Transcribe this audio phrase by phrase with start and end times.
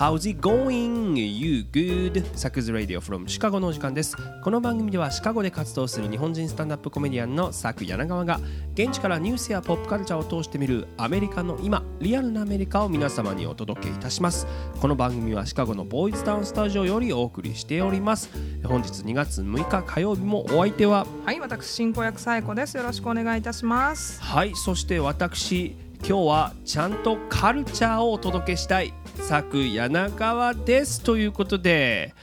[0.00, 1.14] How's it going?
[1.18, 2.24] You good?
[2.34, 8.40] サクズ Radio from シカゴのお時間ですこの番組ではシカゴで活動する日本人スタンダップコメディアンのサク柳川が
[8.72, 14.46] 現地からニュースやポップカルチャーを通してみるアメリカの今リアルなアメリカを皆様にお届けいたします
[14.80, 18.30] この番組はシカゴのボーイズタウンスタジオよりお送りしております
[18.64, 22.74] 本日2月6日火曜日もお相手ははい、私進行役さえこです。
[22.78, 24.22] よろしくお願いいたします。
[24.22, 28.94] はいそして私今日はちゃんとカルチャーをお届けしたい
[29.28, 31.02] 佐久柳川です。
[31.02, 32.14] ということで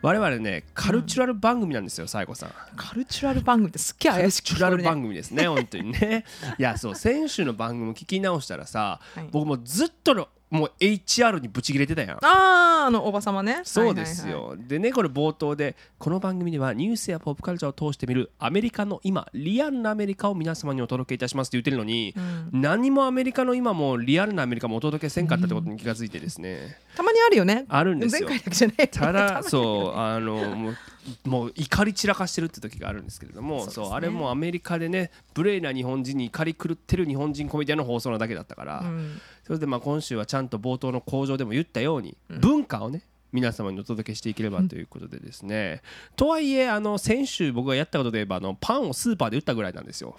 [0.00, 2.50] 我々ねカルチュラル番組なんですよ西郷さん。
[2.76, 5.02] カルチュラル番組ってすっげえ怪しくカルチュラル番組。
[5.04, 5.30] 組です。
[5.32, 6.24] ね本当にね。
[6.58, 9.28] いやそう先週の番組聞き直したらさ、はい。
[9.30, 13.62] 僕もずっとのもう HR にブチ切れてたやんああ、あのおばさまね。
[13.64, 14.58] そうですはいはいはい。
[14.58, 22.14] よ、でねこれ冒頭でこの番組ではニュースやポップカルチャーを通してみるアメリカの今リアルなアメリカを皆様にお届けいたしますって言ってるのに、
[22.52, 27.64] 何もアメリカの今もリアルなアメリカもお届けせんかったってことに気がついてですね、たまにあるよね。
[27.68, 28.88] あるんですよ前回だけじゃない。
[28.88, 29.50] ただ う。
[29.50, 30.76] そうあのもう
[31.24, 33.94] もう怒り散らかしてるって時があるんですけれどもそうね。
[33.94, 39.20] あれもアメリカでね無礼な日本人に怒り狂ってる日本人コメディアンの放送なだけだったから、うん。
[39.44, 45.82] それでまあ今週はちゃんと冒頭の工場でも言ったように、文化をね皆様にお届けしていければということでですね、
[46.16, 50.16] とはいえあの先週僕がやったことで言えばあのパンをスーパーで売ったぐらいなんですよ。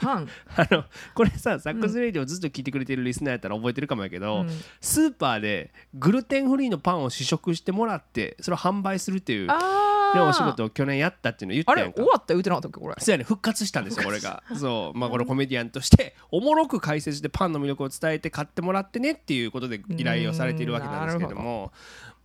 [0.00, 0.28] パン？
[0.56, 4.50] あのこれさサックスレイディをずっと聞いてくれてるリスナーやったら覚えてるかもやけど、うん。
[4.80, 10.28] スーパーでグルテンフリーのパンを試食してもらってそれを販売するっていう、ね、ああ。
[10.28, 11.98] お仕事を去年やったっていうのを言っあたやんか。
[11.98, 12.94] れ終わった言うてなかったっけこれ。
[12.98, 14.42] そうやね復活したんですよこれが。
[14.56, 21.72] そうまあこれコメディアンとしておもろく解説してパンの魅力を伝えて買ってもらってねっていうことで依頼をされているわけなんですけども。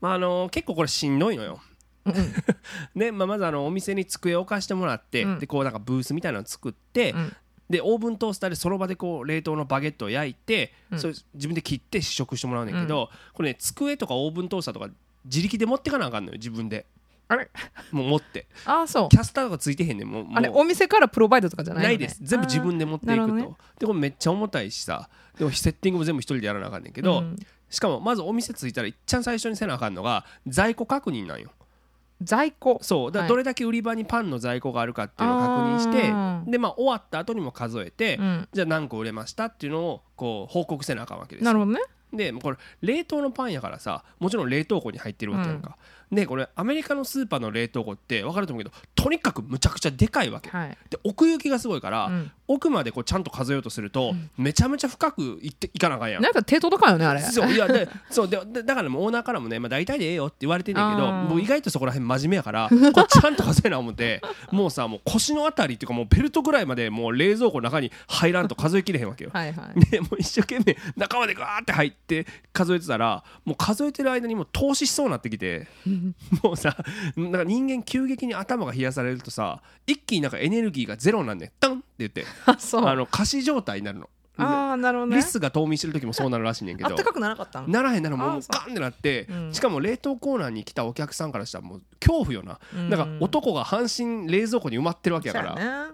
[0.02, 1.60] まああの結構これしんどいのよ。
[2.96, 5.40] ねまあ、まずあのお店に机を置かしてもらって、うん。
[5.40, 7.36] でこうなんかブースみたいなのを作って、うん。
[7.70, 11.00] でオーブントースターでその場でこう冷凍のバゲットを焼いて、うん。
[11.00, 14.90] それ自分で切って試食してもらうねんけど、これね机とかオーブントースターとか
[15.26, 16.86] 自力で持ってかなあかんのよ自分で
[17.32, 17.50] あれ？
[17.92, 18.48] もう持って。
[18.66, 19.10] ああそう。
[19.10, 19.18] キ。
[19.18, 20.08] ャスターとかついてへんねん。
[20.08, 20.60] もうあれもう。
[20.60, 21.96] お店からプロバイドとかじゃないのね。
[21.98, 22.20] ないです。
[22.22, 23.50] 全部自分で持っていくと、ね。
[23.78, 25.10] でこれめっちゃ重たいしさ。
[25.38, 27.36] でもセッティングも全部一人でやらなあかんねんけど、うん。
[27.70, 31.52] しかもまずお店着いたらいっちゃん最初にせなあかんのが在庫確認なんよ。
[32.24, 32.80] 在庫。
[32.82, 33.12] そう。
[33.12, 36.50] だどれだけ売り場にパンの在庫があるかっていうのを確認して、あー。
[36.50, 38.48] でまあ終わった後にも数えて、うん。
[38.52, 41.46] じゃあ何個売れましたっていうのをこう報告せなあかんわけですよ。
[41.46, 41.82] なるほどね。
[42.12, 45.78] でもうこれ冷凍のパンやからさもちろん冷凍庫に入ってるわけやんか、
[46.12, 50.78] でこれアメリカのスーパーの冷凍庫って分かると思うけどとにかくむちゃくちゃでかいわけ、はい。
[50.90, 56.24] で奥行きがすごいから、うん奥までこうちゃんと数えようとすると、めちゃめちゃ深くいっていかなあかんやん。
[56.24, 57.22] なんか手届かんよねあれ。
[57.22, 64.22] そういやでそうででだからもうオーナーからもね、まあ、大体でええよって言われてんねんけどもう意外とそこら辺真面目やからこうちゃんと数えな思って
[64.52, 69.30] もうさもう腰のあたりっていうかもうベルトぐらいまでもう冷蔵庫の中に入らんと数えきれへんわけよ。
[69.32, 69.80] はいはい。
[69.92, 75.68] でもう一生懸命中までガーって入って数えてたらもう数えてる間にもう投資しそうになってきて。
[76.44, 76.76] もうさ
[77.16, 81.52] なんか人間急激に頭が冷やされるとさ一気になんかエネルギーがゼロになんねん。
[81.60, 82.26] タン言って。
[82.46, 82.86] あ そう。
[82.86, 84.10] あの仮死状態になるの。
[84.38, 85.18] ああなるほどね。
[85.18, 85.24] リ。
[85.24, 86.90] スが冬眠してる時もそうなるらしいねんけど。
[86.90, 87.70] あったかくならなかったん？
[87.70, 89.54] ならへんならもうガンってなって、うん。
[89.54, 92.90] しかも冷凍コーナーに来たお客さんからしたらもう恐怖よな、うん。
[92.90, 95.94] なんか男が半身冷蔵庫に埋まってるわけやから、ね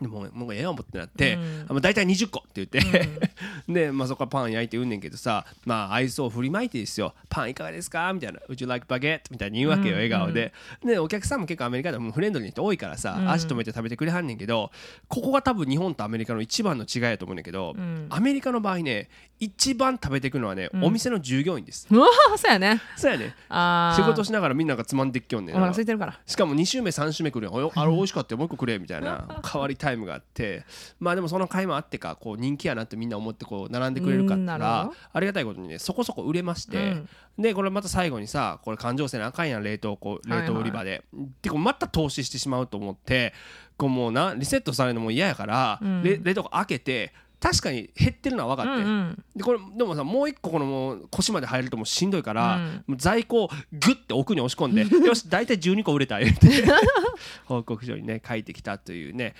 [0.00, 1.38] でももうええわもってなって、
[1.68, 1.80] うん。
[1.80, 3.08] 大体20個って言って、
[3.68, 8.12] で、まあ、そこからパン焼いて売んねんけどさまあ愛想を振りまいてですよパンいかがですか？
[8.12, 10.52] みたいな「Would you like baguette?」みたいに言うわけようん笑顔で、
[10.84, 14.70] でお客さんも結構アメリカでもフレンドリーな人多いからさ、うん足止めて食べてくれはんねんけど
[15.08, 18.06] ここが多分日本とアメリカの一番の違いやと思うねんけど、うん。
[18.10, 20.84] アメリカの場合ね一番食べていくのはね、うん。
[20.84, 21.86] お店の従業員です。
[21.90, 22.80] うわーそうやね。
[22.96, 23.34] そうやね。
[23.96, 26.18] 仕事しながらみんながつまんでっきょんねんお腹空いてるから。
[26.26, 27.72] しかも2週目3週目来るやんおよ。
[27.74, 28.38] あれ美味しかったよ。
[28.38, 28.78] もう一個くれ。
[28.78, 29.26] みたいな。
[29.42, 30.64] 代わりタイムがあって
[30.98, 37.08] まあでもその回もあってかこう人気やなってみんな思ってこう並んでくれるかうんらありがたいことにねそこそこ売れまして、うん。
[37.38, 41.02] でこれまた最後にさこれ感情せなあかんやん冷凍庫冷凍売り場で、
[41.42, 43.32] でこうまた投資してしまうと思って
[43.76, 49.24] こうもうなリセットされるのも嫌やから、冷凍庫開けて確かに減ってるのは分かって、うんうん。
[49.34, 52.98] でこれでもさもう一個このもう腰まで入るともうしんどいから、うん。
[52.98, 56.48] 在庫をグッて奥に押し込んでよし大体12個売れた言って
[57.46, 59.34] 報告書にね書いてきたというね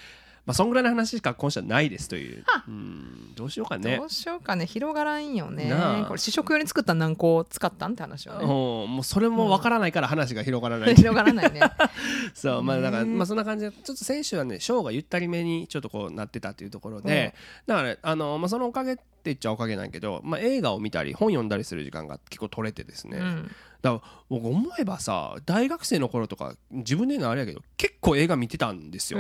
[0.50, 2.44] まあそんぐらいの話しか今週はないですという。
[2.67, 3.97] うんどうしようかね。
[3.97, 4.67] どうしようかね。
[4.67, 5.73] 広がらんよね。
[6.08, 8.38] これ試食用に作った何個使ったんって話をね。
[8.43, 11.61] うんもうそれもわからないから話が広がらない、 広がらないね。
[12.35, 17.35] そうまあだからねまあそんな感じでちょっと先週はねショーがゆったりめにちょっとこうなってたというところで、
[17.67, 23.50] だからあのまあそのおかげって言っちゃおかげなんやけど、まあ、映画を見たり本読んだりする時間が結構取れてですね、うん
[23.82, 29.19] だから僕思えばさ大学生の頃とか自分で言うのはあれやけど結構映画見てたんですよ。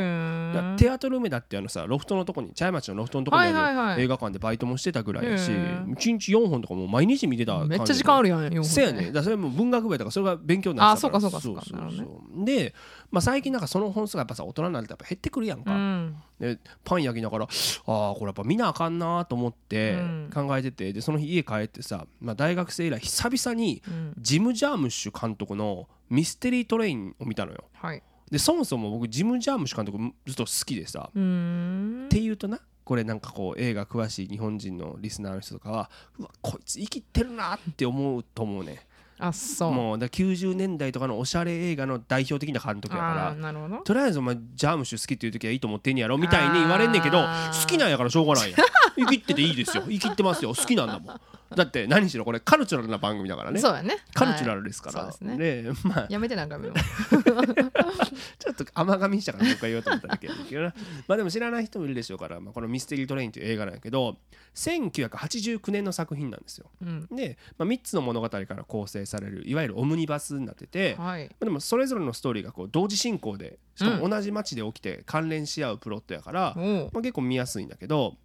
[0.76, 5.86] テアトル梅田ってあのさロフトのとこに茶屋町のロフトのとこにあるはい映画館でバイトもしてたぐらいだしへー。
[5.96, 7.68] 1日4本とかもう毎日見てた感じ。
[7.70, 11.18] めっちゃ時間あるやん4本せやねだそれも文学部やったからそれが勉強になってたから。
[11.18, 11.80] あそうかそうかそうか。
[11.90, 12.74] そうなるほで、
[13.10, 16.22] まあ、最近なんかその本数がやっぱさ大人になるとやっぱ減ってくるやんうか、ん。
[16.38, 24.14] でパン焼きながらああこれやっぱ見なあかんなと思ってうん考えててでその日家帰ってさ、まあ、大学生以来久々にうん。
[24.18, 27.64] ジム・ジャームッシュ監督の「ミステリー・トレイン」を見たのよ。
[27.74, 28.02] はい。
[28.30, 38.86] でそもそも僕ジム・ジャームッシュ監督ずっと好きでさ、っていうとなこれなんかこう映画詳しい日本人のリスナーの人とかはうわこいつ生きてるなって思うと思うね
[39.20, 39.72] あそう。
[39.72, 43.76] もうだから90年代とかのおしゃれ映画の代表的な監督やかあらーなるほど。
[43.78, 47.60] とりあえずお前ジャームッシュ好きっていう時はいいと思ってんやろみたいに言われんねんけどあー。
[47.60, 48.60] 好きなんやからしょうがないやん。
[48.96, 49.84] 生きってていいですよ。
[49.88, 50.54] 生きってますよ。
[50.54, 51.20] 好きなんだもん
[51.56, 53.60] だって何しろこれカルチュラルな番組だからね。
[53.60, 53.98] そうやね。
[54.14, 55.12] カルチュラルルですから、はい。
[55.12, 56.06] そうですでまあ。
[56.08, 60.74] やめてなんかも ちょっと甘噛みしたからもう一回言おうと思っただけだけどな。
[61.08, 64.16] まあでも知らない人もいるでしょうから、まあ、この「ミステリー・トレイン」という映画なんやけど
[64.54, 66.70] 1989年の作品なんですよ。
[66.82, 67.06] うん。
[67.10, 71.24] で、まあ、3つの物語から構成されるいわゆるオムニバスになってて、はい。
[71.28, 76.90] まあでもそれぞれのストーリーがこう同時進行でしかも同じ街で起きて関連し合うプロットやから、おう。
[76.92, 78.16] まあ、結構見やすいんだけど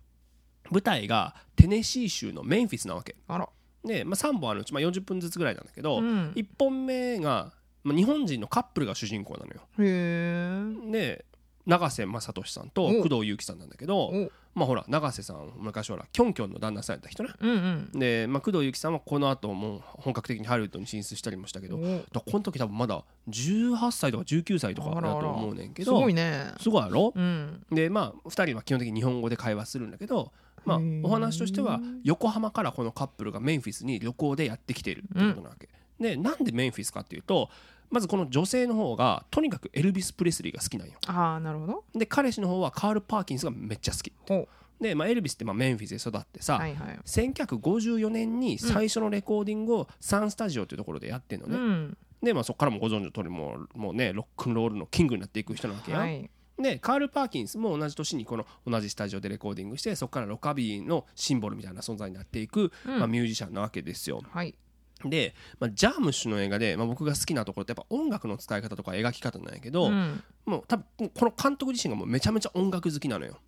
[0.71, 3.15] 舞台がテネシー州のメンフィスなわけ。
[3.27, 3.49] あら。
[3.83, 6.31] で、まあ、3本あるうち、まあ、40分ずつぐらいなんだけど、うん。
[6.35, 7.53] 1本目が、
[7.83, 9.61] まあ、日本人のカップルが主人公なのよ。
[9.79, 10.91] へえ。
[10.91, 11.25] で
[11.67, 13.03] 永瀬正敏さんとお。
[13.03, 14.31] 工藤祐樹さんなんだけどお。
[14.55, 17.29] まあほら永瀬さん昔ほらキョンキョンの旦那さんやった人ね。
[17.39, 17.99] うんうん。
[17.99, 26.53] で、まあ、工藤祐樹さんはこの後もう本格的にハリウッドに進出したりもしたけどだこの時多分まだ18歳とか19歳とかだと思うねんけどすごいね。
[26.59, 27.13] すごいやろ？
[27.15, 27.63] うん。
[27.71, 30.31] でまあ2人は基本的に日本語で会話するんだけど
[30.65, 35.69] まあお話としては横浜からこのカップルがメンフィスに旅行でやってきているってことなわけ、
[35.99, 37.49] でなんでメンフィスかっていうと
[37.89, 40.95] まずこの女性の方がとにかくエルビス・プレスリーが好きなんよ。
[41.07, 41.83] ああなるほど。
[41.93, 44.11] で彼氏の方はカール・パーキンスがめっちゃ好き。
[44.27, 44.47] ほ
[44.79, 46.99] で、まあ、エルビスってまあメンフィスで育ってさ、うはいはい。
[47.05, 51.97] 1954年に最初のレコーディングをサンスタジオというところでやってんのね、うん。
[52.21, 64.21] で、まあ、そこからもご存知の通りもうもうねロックンロールのキングになっていく人なわけや、はいでカール・パーキンスも同じ年にこの同じスタジオでレコーディングしてそこからロカビーのシンボルみたいな存在になっていく、うんまあ、ミュージシャンなわけですよ。
[64.29, 64.55] はい
[65.03, 73.39] で、まあ、ジャームッシュの映画で、まあ、僕が好きなところってやっぱ音楽の使い方とか描き方なんやけど、うんもう多分この監督自身がもうめちゃめちゃ音楽好きなのよ。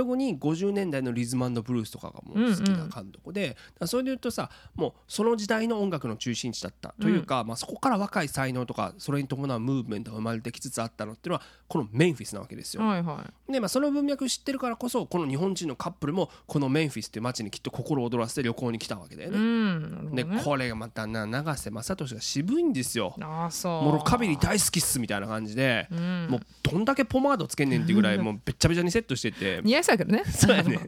[0.00, 12.82] 特に50年代のリズムブルースとかがもう好きな監督で、だからそれで言うとさもうその時代の音楽の中心地だったというか、まあ、そこから若い才能とかそれに伴うムーブメントが生まれてきつつあったのっていうのはこのメンフィスなわけですよ。
[12.82, 19.34] はいはでまあ、その文脈知ってるからこそこの日本人のカップルもこのメンフィスっていう街にきっと心躍らせて旅行に来たわけだよい。
[19.34, 19.38] うね。
[19.38, 23.14] んなるほどでねこれがまたな永瀬正敏が渋いんですよ。
[23.20, 30.24] ああそうもうロカビリー大好きっすみたいな感じで、うんもうどんだけポマードつけんねんっていうぐらい もうべっちゃべちゃにセットしてて似合いそうやけどね。
[30.30, 30.80] そうやね。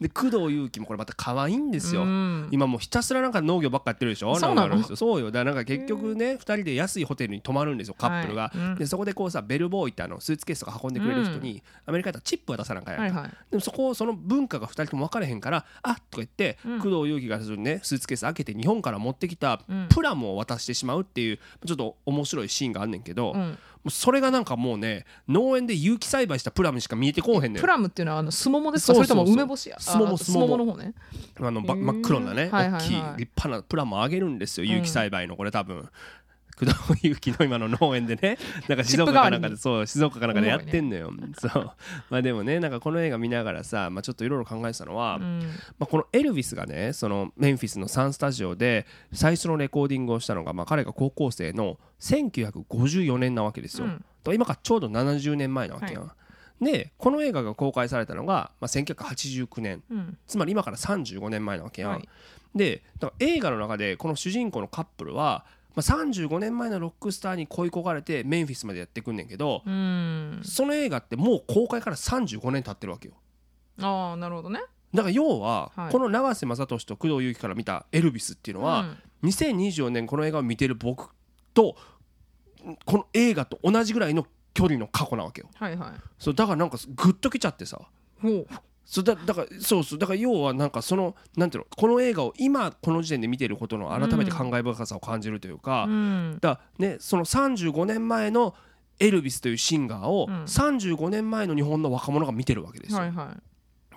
[0.00, 2.48] で工藤祐樹もこれまた可愛いんですよ、うん。
[2.50, 4.36] 今もうひたすらなんか農業ばっかやってるでしょ？
[4.36, 4.82] そうなの？
[4.96, 5.26] そうよ。
[5.30, 8.58] だからなんか結局ね2人で安いホテルに泊まるんですよカップルが、はい。
[8.58, 8.74] うん。
[8.76, 13.36] でそこでこうさベルボーイってあのスーツケースとか運んでくれる人に、アメリカだったらチップ渡さなあかんやんか、はいはい。
[13.50, 16.78] でもそこその文化が2人とも分かれへんから「あっ」とか言って、うん。
[16.80, 19.86] 工藤祐樹がそのねスーツケース開けて日本から持ってきたうん。
[19.88, 23.34] プラムを渡してしまうっていうちょっと面白いシーンがあんねんけど、
[23.90, 28.94] それがなんかもうね農園で有機栽培したプラムしか見えてこうへんねんプラムっていうのはあのすももですか？
[28.94, 29.78] それとも梅干しや？
[29.78, 30.94] すももあすももの方ね。
[31.40, 35.88] あの真っ黒なね、大きい立派なプラもあげるんですよ有機栽培のこれ多分
[36.58, 38.38] 工藤祐樹の今の農園でね。
[38.68, 41.70] なんか静岡かなんかでそう静岡かなんかでやってんのよ、 そう。
[42.08, 45.40] まあでもねなんかこの映画見ながらさ、まあ、ちょっといろいろ考えてたのは、うん。
[45.78, 54.34] まあ、このエルヴィスがねそのメンフィスのサンスタジオで最初のレコーディングをしたのが、まあ、彼が高校生の1954年なわけですよ、うん。
[54.34, 56.10] 今からちょうど70年前なわけやん、
[56.60, 59.82] でこの映画が公開されたのが、まあ、1989年。
[59.90, 60.18] うん。
[60.26, 62.08] つまり今から35年前なわけやん、はい。
[62.54, 65.44] でだから映画の中でこの主人公のカップルは、
[65.76, 70.40] まあ、35年前のロックスターに恋焦がれてメンフィスまでやってくんねんけど、うん。
[70.42, 73.14] その映画ってもう公開から35年経ってるわけよ。
[73.82, 74.60] ああなるほどね。
[74.94, 75.92] だから要は、はい。
[75.92, 81.10] この永瀬正敏と工藤祐樹から見たエルビスっていうのは、2024年この映画を見てる僕
[81.52, 81.76] と
[82.86, 85.50] この映画と同じぐらいの距離の過去なわけよ。
[85.56, 85.90] はいはい。
[86.18, 87.82] そうだからなんかグッときちゃってさ
[88.86, 96.38] そうだだからそうそうだから要はなんかそのなんていうのこの映画を今この時点で見てることの改めて考え深さを感じるというか、うん。
[96.40, 98.54] だねその35年前の
[99.00, 100.44] エルビスというシンガーをうん。
[100.44, 103.00] 35年前の日本の若者が見てるわけですよ。
[103.00, 103.42] はいはい。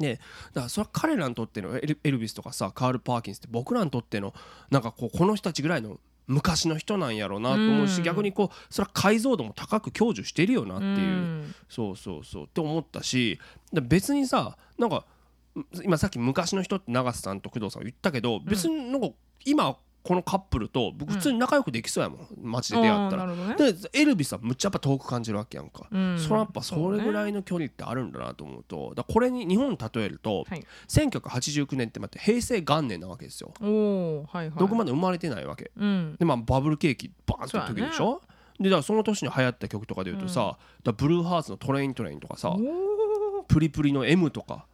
[0.02, 0.20] だか
[0.62, 4.34] らそれは彼らにとってのエルエルビスとかさカール・パーキンスって僕らにとっての
[4.72, 6.00] なんかこうこの人たちぐらいの
[6.30, 8.04] 昔の人なんやろうなと思うし、うん。
[8.04, 11.56] 逆にこうそれは解像度も高く享受してるよなっていう、ん。
[11.68, 12.44] そうそうそう。
[12.46, 13.40] って思ったし
[13.74, 15.06] で別にさなんか
[15.84, 19.10] 今さっき昔の人って永瀬さんと工藤さん言ったけど別になんか
[19.44, 22.28] 今このカップルと僕普通に仲良くできそうやもん。
[22.42, 23.28] 街で出会ったら。
[23.28, 23.56] ね。
[23.58, 26.18] でエルビスはむっちゃやっぱ遠く感じるわけやんか、うん。
[26.18, 28.94] それはやっぱそれぐらいの距離ってあるんだなと思うと。
[28.96, 30.66] だこれに日本に例えると、はい。
[30.88, 34.60] 1989年って待って平成元年なわけですよ、はいはい。
[34.60, 35.72] どこまで生まれてないわけ。
[35.76, 36.16] うん。
[36.18, 38.22] でまあバブル景気バーンって時でしょ、
[38.60, 42.56] でだからその年に流行った曲とかで言うとさ、だからブルーハーツの「トレイントレイン」とかさ
[43.48, 44.66] プリプリの M とか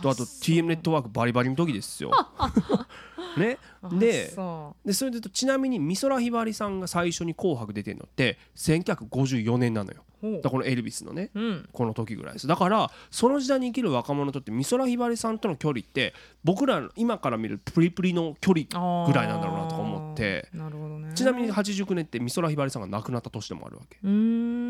[0.00, 2.10] とあと TM ネットワークバリバリの時ですよ。
[3.36, 3.58] ね、
[3.98, 10.04] でそでそれでとちなみに美空ひばりさんが最初に「紅白」出てるのって1954年なのよ。
[10.42, 11.68] だこのエルビスのねうん。
[11.72, 12.46] この時ぐらいです。
[12.46, 20.48] だからその時代に生きる若者にとって美空ひばりさんとの距離って僕らの今から見るプリプリの距離ぐらいなんだろうなとか思って。
[20.52, 21.12] なるほどね。
[21.14, 23.98] ちなみに89年って美空ひばりさんが亡くなった年でもあるわけ。
[24.02, 24.61] うーん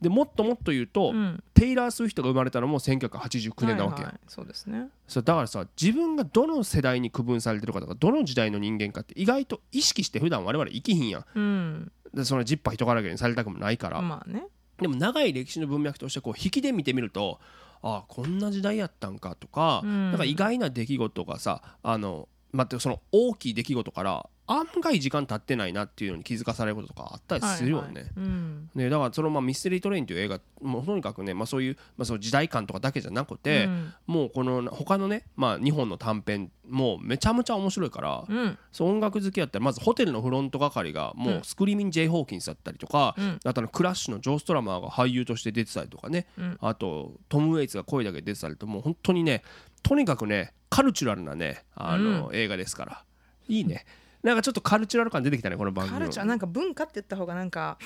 [0.00, 1.42] でもっともっと言うと、うん。
[1.54, 4.88] テイラー・スウィフトが生まれたのも1989年なわけよ、はいはいそうですね。
[5.06, 11.24] そうだからさ自分がどの世代に区分されてるかとかどの時代の人間かって意外と意識して普段我々生きひんやん。
[11.34, 11.92] うん。
[12.14, 14.46] でそのジッパー人からげにされたくもないから、まあね。
[14.80, 17.38] でも長い歴史の文脈としてこう引きで見てみると
[17.82, 20.10] ああこんな時代やったんかとか、うん。
[20.10, 27.86] なんか意外な出来事がさあの待ってその大きい出来事から案外時間経ってないなっていうのに気づかされることとかあったりするよね。
[27.86, 28.06] はいはい。
[28.16, 28.70] うん。
[28.74, 33.94] ね、だからそのまあミステリートレインという映画もうとにかくね、まあ、そういう、まあ、その時代感とかだけじゃなくて、うん。
[34.06, 38.58] もうこの他のね、まあ、日本の短編もめちゃめちゃ面白いから、うん。
[38.72, 43.38] そう音楽好きやったらまずホテルのフロント係がもうスクリーミング・ジェイ・ホーキンスだったりとか、うん。
[43.44, 46.58] あとあのクラッシュのジョー・ストラマーが俳優として出てたりとかね、うん。
[46.60, 49.44] あとトム・ウェイツが声だけで出てたりともう本当にね
[49.84, 53.04] とにかくねカルチュラルなねあの、映画ですから
[53.48, 53.84] いいね
[54.22, 56.00] なんかちょっとカルチュラル感出てきたねこの番組の。
[56.00, 57.78] カルチャーなんか文化って言った方がなんか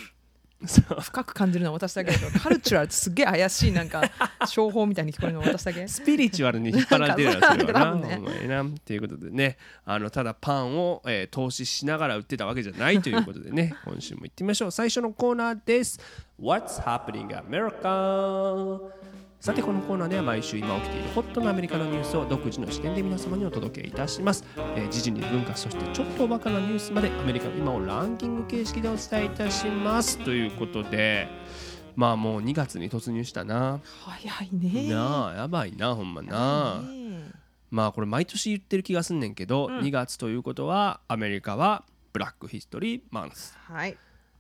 [0.67, 1.01] そう。
[1.01, 4.03] 深く感じるのは私だけだけどカルチュラルってすっげえ怪しいなんか
[4.49, 5.87] 商法みたいに聞こえるのは私だけ。
[5.87, 7.85] スピリチュアルに引っ張られてるやつよ な。
[7.85, 8.79] なんな。
[8.85, 9.59] ということでね。
[9.85, 13.75] あのただパンを、えー投資しながら売ってたわけじゃないということでね。
[13.85, 14.71] 今週も行ってみましょう。
[14.71, 16.01] 最初のコーナーです。
[16.41, 18.81] What's happening America?
[19.45, 31.29] さてこのコーナーでは毎週今起きているホットなアメリカのニュースを独自の視点で皆様にお届けいたします、えー時事に文化そしてちょっとおバカなニュースまでアメリカの今をランキング形式でお伝えいたしますということで
[31.95, 33.83] まあもう2月に突入したな。
[33.85, 34.89] 早いね。
[34.89, 36.81] なあやばいなほんまな。
[36.81, 37.31] ね。
[37.71, 39.81] まあこれ毎年言ってる気がすんねんけど、うん。
[39.81, 41.85] 2月ということはアメリカは
[42.15, 43.59] ブラックヒストリーマンス。
[43.67, 43.95] はい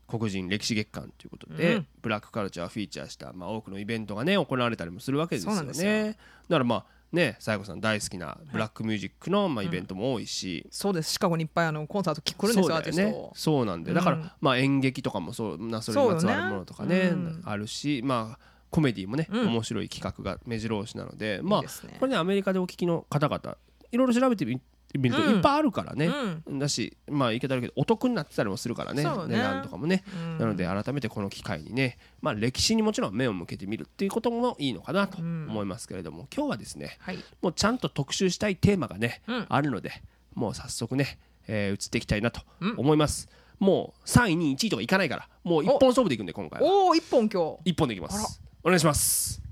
[0.06, 1.86] 黒人歴史月間ということで、うん。
[2.02, 5.66] ブラックカルチャーをフィーチャーした、まあ、多くのイベントがね行われたりもするわけですよね。
[5.68, 6.18] です
[6.48, 11.12] だからまあね西郷さん大好きなブラックミュージックの、まあ、イベントも多いし、そうです。
[11.12, 13.12] シカゴにいっぱいあのコンサート来るんですよそうね。
[13.12, 13.32] ト。
[13.34, 17.42] そうなんでだから、うんまあ演劇とかもそうなそれにまつわるものとかねねうん。
[17.44, 18.38] あるしまあ
[18.70, 19.48] コメディもね、うん。
[19.48, 21.68] 面白い企画が目白押しなのでまあね。
[21.98, 23.56] これねアメリカでお聞きの方々
[23.92, 24.60] いろいろ調べてみ
[24.98, 25.34] 見るとうん。
[25.36, 26.10] いっぱいあるからね、
[26.46, 26.58] うん。
[26.58, 29.02] だしまあ言い方あるけどお得になってたりもするからね。
[29.02, 30.38] 値段とかもね、うん。
[30.38, 35.46] なので改めてこの機会にね、まあ、歴史にもちろん目を向けてみるっていうこともいいのかなとうん。
[35.50, 37.18] 思いますけれども、今日はですねはい。
[37.42, 39.46] もうちゃんと特集したいテーマがね、うん。
[39.48, 39.90] あるので
[40.34, 42.74] もう早速ね、えー移っていきたいなとうん。
[42.78, 46.66] 思います、もう3位2位1位とかいかないからもう一本勝負でいくんで今回は。
[46.68, 47.70] おお一本今日。
[47.70, 48.40] 一本でいきます。
[48.62, 49.43] お願いします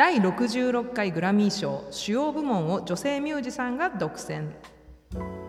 [0.00, 4.48] 第66回グラミー賞主要部門を女性ミュージシャンが独占。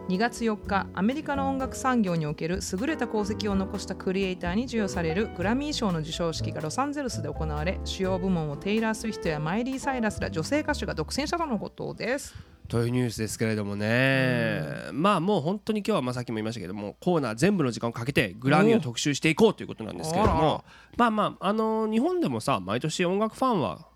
[0.10, 12.36] 2月4日アメリカの音楽産業における優れた功績を残したクリエイターに授与されるグラミー賞の授賞式がロサンゼルスで行われ主要部門をテイラー・スウィフトやマイリー・サイラスら女性歌手が独占したとのことです。
[12.68, 20.66] というニュースですけれどもね、まあもう本当に今日はまあさっきも言いましたけどもコーナー全部の時間をかけてグラミーを特集していこうということなんですけれども。
[20.98, 23.91] まあまああの日本でもさ毎年音楽ファンは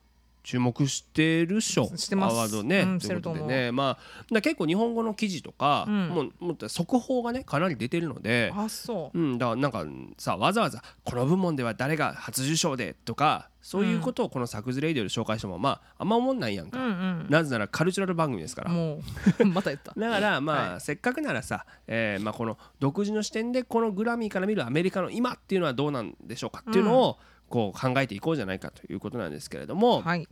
[0.46, 2.34] 注目してるっしょしてます。
[2.34, 3.72] アワードね、うんということでね。
[3.72, 6.08] まあだ結構日本語の記事とか、うん。
[6.10, 9.20] もうもっと速報がねかなり出てるので、あそう。
[9.20, 9.86] うん、だからなんか
[10.20, 17.28] さわざわざこの部門では誰が初受賞でとかそういうことをこのサクズレイディオで紹介してもまああんま思んないやんか、うんうん。
[17.28, 18.72] なぜならカルチュラル番組ですから。
[18.72, 19.00] も
[19.40, 19.94] う また言った。
[19.98, 27.18] だからまあ、はせっかくならさ、えーまあ、この独自の視点でこのグラミーから見るアメリカの今っていうのはどうなんでしょうかっていうのを
[27.50, 30.28] こう考えていこうじゃないかということなんですけれども、はい。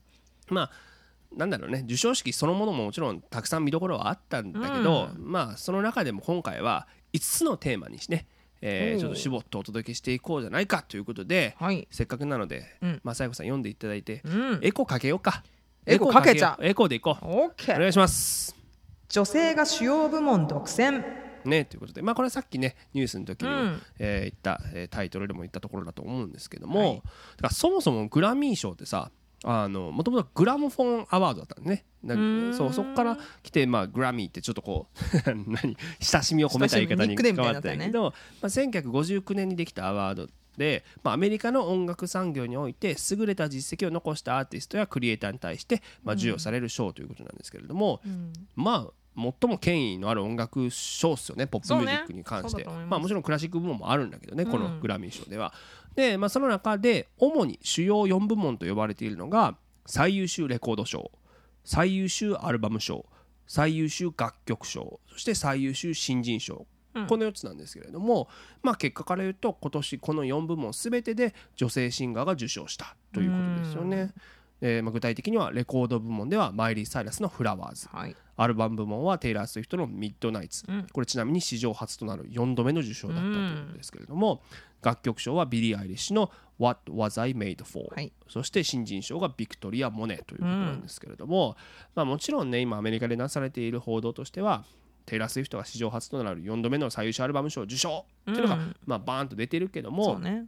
[0.50, 0.72] まあ
[1.36, 1.80] なんだろうね。
[1.82, 8.28] 授賞式そのものももちろんたくさん見どころはあったんだけど、まあその中でも今回は5つのテーマにしてね、
[8.62, 11.88] えーちょっと絞ってお届けしていこうじゃないかということで、はい。
[11.92, 13.02] せっかくなので、うん。
[13.04, 14.60] まあ、さやこさん読んでいただいて、うん。
[14.62, 15.44] エコかけようか。
[15.86, 16.66] エコかけちゃう。
[16.66, 17.26] エコでいこう。
[17.26, 17.76] オッケー。
[17.76, 18.56] お願いします。
[19.10, 23.82] 女性が主要部門独占ねということで、まあ、これはさっきねニュースの時にも、うん。
[24.00, 26.96] えー言った、えータイトルでも言ったところだと思うんですけども、はい。
[26.96, 27.08] だか
[27.44, 29.12] らそもそもグラミー賞ってさ
[29.44, 31.86] あのもともとグラモフォンアワードだったんね
[32.54, 38.10] そうそこから来て、まあ、グラミーってちょっとこう 何親しみを込めた言い方に変わったけど、ま
[38.44, 48.34] あ、1959年にできたアワードで、まあ、アメリカの音楽産業において優れた実績を残したアーティストやクリエイターに対して、まあ、授与される賞ということなんですけれども、うん。
[48.56, 52.72] まあ最も権威のある音楽賞っすよねポップミュージックに関して、ね。
[52.90, 54.64] まあもちろんクラシック部門もあるんだけどねこうん。
[54.64, 55.54] のグラミー賞では。
[55.96, 59.56] で、まあ、その中で主に主要4部門と呼ばれているのが
[59.86, 61.12] 最優秀レコード賞
[61.64, 63.06] 最優秀アルバム賞
[63.46, 66.66] 最優秀楽曲賞そして最優秀新人賞
[66.96, 67.08] うん。
[67.08, 68.28] この4つなんですけれども、
[68.62, 74.12] まあ、結果から言うと今年この4部門全てで女性シンガーが受賞したということですよね。
[74.62, 80.88] えーまあ、具体的にはレコード部門ではマイリー・サイラスの「フラワーズ」はいアルバム部門はテイラー・スウィフトの「ミッドナイツ」うん。
[80.92, 84.42] これちなみに史上初となる4度目の受賞だったということですけれども、
[84.82, 88.12] 楽曲賞はビリー・アイリッシュの「What Was I Made For」はい。
[88.28, 91.56] そして新人賞がビクトリア・モネということなんですけれども、
[91.96, 94.66] まあ、もちろんね今アメリカでなされている報道としては
[95.06, 98.76] テイラー・スウィフトが史上初となる4度目の最優秀アルバム賞受賞っていうのが、うん。
[98.86, 100.46] まあ、バーンと出てるけどそもう、ね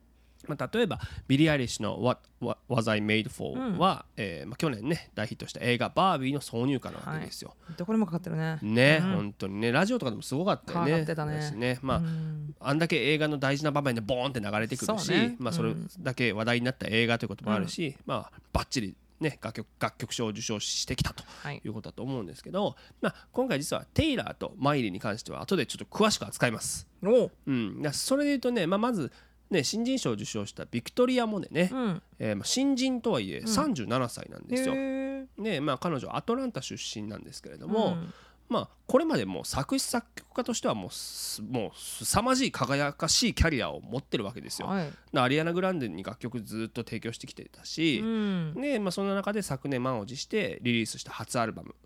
[0.47, 2.21] まあ、例えばビリー・アイリッシュの「What
[2.69, 3.77] Was I Made For うん。
[3.77, 7.55] は」えーまあ、去年ね大ヒットした映画「バービー」の挿入歌なわけですよ。
[7.77, 8.59] どこにもかかってるね。
[8.61, 9.11] ね、うん。
[9.11, 10.91] 本当にねラジオとかでもすごかったよかね。
[10.91, 11.51] かってたね。
[11.51, 12.55] ねまあ、うん。
[12.59, 15.35] あんだけ映画の大事な場面でボーンって流れてくるし、ね。
[15.39, 15.89] まあ、それうん。
[15.99, 21.61] だけ話題になった映画ということもあるし、まあ、バッチリ、ね、楽曲楽曲賞を受賞してきたとはい。
[21.63, 26.87] いうことだと思うんですけど、まあ、今回実はテイラーとマイリーに関しては後でちょっと詳しく扱います。
[27.03, 27.31] おう。
[27.47, 29.11] うん、それで言うとね、まあ、まず、
[29.49, 32.01] ね、新人賞を受賞したビクトリア・モネね、うん。
[32.19, 34.73] えーまあ、新人とはいえ37歳なんですよ。
[34.75, 35.41] へー。
[35.41, 38.13] ねまあ、彼女アトランタ出身なんですけれども、うん。
[38.47, 44.67] まあ、これまでもう作詞作曲家としてはもうすもう凄まじい輝かしいキャリアを持ってるわけですよ。
[44.67, 44.91] はい。
[45.13, 48.53] でアリアナ・グランデに楽曲ずっと提供してきてたしう、ん。
[48.55, 51.73] でまあ、その中で昨年満を持してリリースした初アルバム「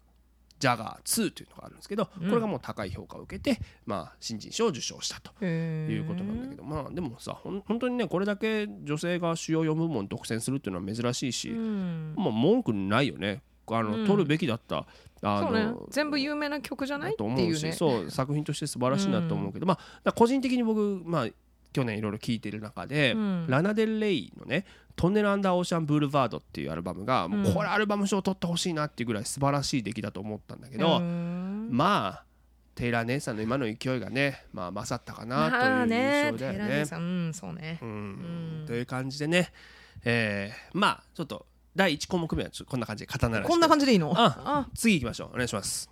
[0.59, 2.29] ジャガー2」というのがあるんですけど、うん。
[2.29, 5.31] これがもう高い評価を受けて、まあ、新人賞を受賞したと。
[5.45, 12.13] いうことなんだけどまあでもさほん本当にねこれだけ女性が主要4部門独占するっていうのは珍しいし、うん。
[12.17, 13.41] まあ文句ないよね。
[13.67, 14.07] あの、うん。
[14.07, 14.85] 取るべきだった。
[15.21, 15.65] あそうね。
[15.65, 17.15] の全部有名な曲じゃない？
[17.15, 17.71] と思ううね。
[17.71, 21.27] そう作品として素晴らしいなと思うけど、まあ個人的に僕まあ
[21.71, 23.45] 去年いろいろ聴いてる中で、うん。
[23.47, 32.23] ラナ・デル・レイのね「トンネル・アンダー・オーシャン・ブールバード」っていうアルバムが、もうこれアルバム賞取ってほしいなっていうぐらい素晴らしい出来だと思ったんだけど、うんまあ
[32.75, 36.83] テイラー姉さんの今の勢いがね、まあ、勝ったかなまあという印ね象だよね。
[36.89, 37.77] うんそうね。
[37.81, 37.89] うん。
[37.89, 37.91] う
[38.63, 38.65] ん。
[38.65, 39.51] という感じでね、
[40.05, 44.15] えーまあちょっと第1項目目はこんな感じで刀らしくこんな感じでいいの？
[44.75, 45.29] 次行きましょう。
[45.33, 45.89] お願いします。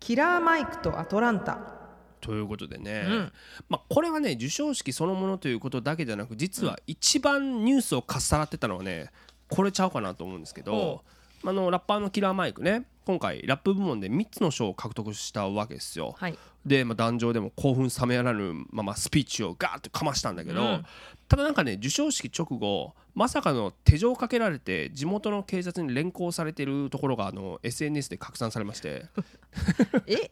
[0.00, 1.81] キラーマイクとアトランタ
[2.22, 3.32] ということでね、うん。
[3.68, 9.10] まあ、これはね授賞式そのものということだけじゃなく実は一番ニュースをかっさらってたのはね
[9.48, 11.02] これちゃうかなと思うんですけど、
[11.44, 16.14] あのラッパーのキラーマイクね今回ラップ部門で3つの賞を獲得したわけですよ。
[16.16, 16.38] はい。
[16.64, 20.86] で、まあ、壇上でも興奮冷めやらぬままスピーチをガーッとかましたんだけど、うん。
[21.28, 29.06] ただなんかね授賞式直後まさかの手錠をかけられて地元の警察に連行されてるところがあの SNS で拡散されまして。
[30.06, 30.30] え？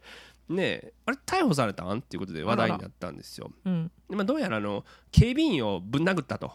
[0.51, 1.99] ねえあれ逮捕されたん？
[1.99, 3.51] っていうことで話題になったんですよ。
[3.65, 3.91] うん。
[4.09, 6.51] でまあ、どうやらあの警備員をぶん殴ったと。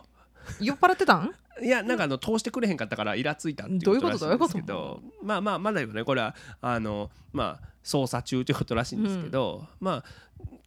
[0.60, 1.34] 酔っ払ってたん？
[1.62, 5.00] いやなんかあの通してくれへんかったからイラついたっていうことらしいんですけど。
[5.22, 6.04] まあまあまだよね。
[6.04, 10.04] これはあのまあ捜査中ということらしいんですけど、まあ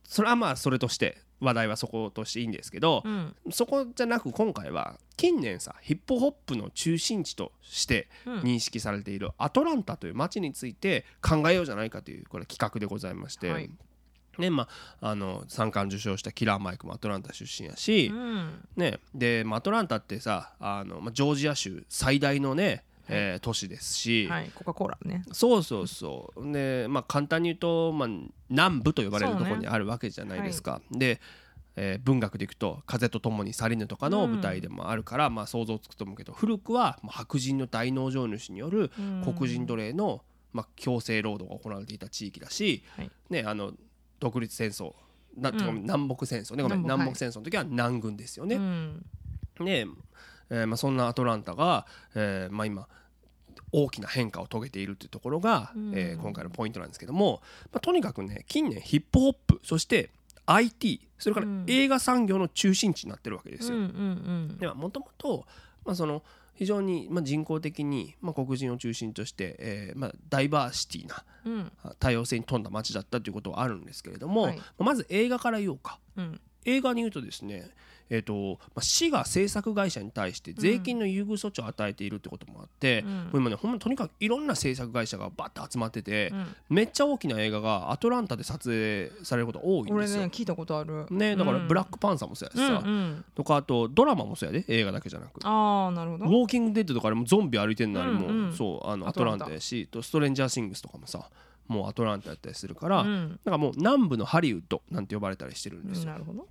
[0.03, 3.35] それはまあそれとして話題はそことしていいんですけど、うん。
[3.51, 8.39] そこじゃなく今回は近年さヒップホップの中心地としてうん。
[8.41, 13.69] 認識されているアトランタという街について考えようじゃないかというこれ企画でございまして、はい。
[14.37, 14.69] ねま
[15.01, 18.67] あ、あの三冠受賞したキラーマイクもアトランタ出身やし、うん。
[18.77, 24.51] ね、で、まあアトランタってさあの、まあ、ジョージア州最大のね、えー都市ですし、はい。
[24.53, 25.23] コカ・コーラね。
[25.31, 26.51] そうそうそう。
[26.51, 28.09] で、まあ、簡単に言うと、まあ、
[28.49, 30.81] 南部と呼ばれるところにあるわけじゃないですか。
[30.91, 31.19] で、
[31.75, 39.33] えー文学でいくと「風と共に去りぬ」とかの舞台でもあるから、まあ、想像つくと思うけど古くはまあ白人の大農場主によるうん。
[39.33, 43.11] 黒人奴隷の、まあ、強制労働が行われていた地域だし、はい。
[43.29, 43.73] ね、あの
[44.19, 44.93] 独立戦争
[45.37, 45.83] な、うん。
[45.83, 46.63] 南北戦争ね。
[46.63, 48.55] ごめん南北南北戦争の時は南軍ですよね。
[48.55, 49.05] うん。
[49.61, 49.85] ね
[50.49, 52.87] えーまあ、そんなアトランタが、えーまあ、今
[53.71, 55.91] 大きな変化を遂げているというところが、うん。
[55.95, 60.09] えー今回のポイントなんですけども、まあ、とにかくね近年ヒップホップそして
[60.45, 61.65] IT それからうん。
[61.67, 63.77] 映画産業の中心地になってるわけですよ。
[63.77, 63.85] うんう
[64.53, 64.57] ん。
[64.57, 65.45] ではもともと
[65.85, 66.23] まあその
[66.55, 71.71] 非常に、まあ、人工的に、まあ、黒人を中心として、えーまあ、ダイバーシティなうん。
[71.83, 74.57] あ多様性に富んだ街だったということはあるんですけれども、はい。
[74.57, 75.99] まあまず映画から言おうか。
[76.17, 76.41] うん。
[76.65, 77.69] 映画に言うとですね
[78.09, 83.11] えーとまあ、市が制作会社に対して税金の優遇措置を与えているってこともあって、うん。
[83.11, 86.55] もう今ねほんまにとにかくいろんな制作会社がバッと集まってて、うん。
[86.69, 90.19] めっちゃ大きな映画がアトランタで撮影されること多いんですよ。
[90.19, 91.05] 俺ね聞いたことある。
[91.11, 91.67] ね、だからうん。
[91.67, 93.25] ブラックパンサーもそうやしさ、うんうん。
[93.35, 95.39] とかあとドラマもそうやで映画だけじゃなく。
[95.43, 96.25] ああなるほど。
[96.25, 98.53] ウォーキングデッドとかでもゾンビ歩いてんのあれも、うんうん。
[98.53, 99.45] そうあのアアトランタ。
[99.45, 101.29] トランタやしとストレンジャーシングスとかもさ
[101.67, 103.39] もうアトランタやったりするから、うん。
[103.45, 106.11] なんかもう南部のハリウッドなんて呼ばれたりしてるんですよ。
[106.11, 106.47] なるほど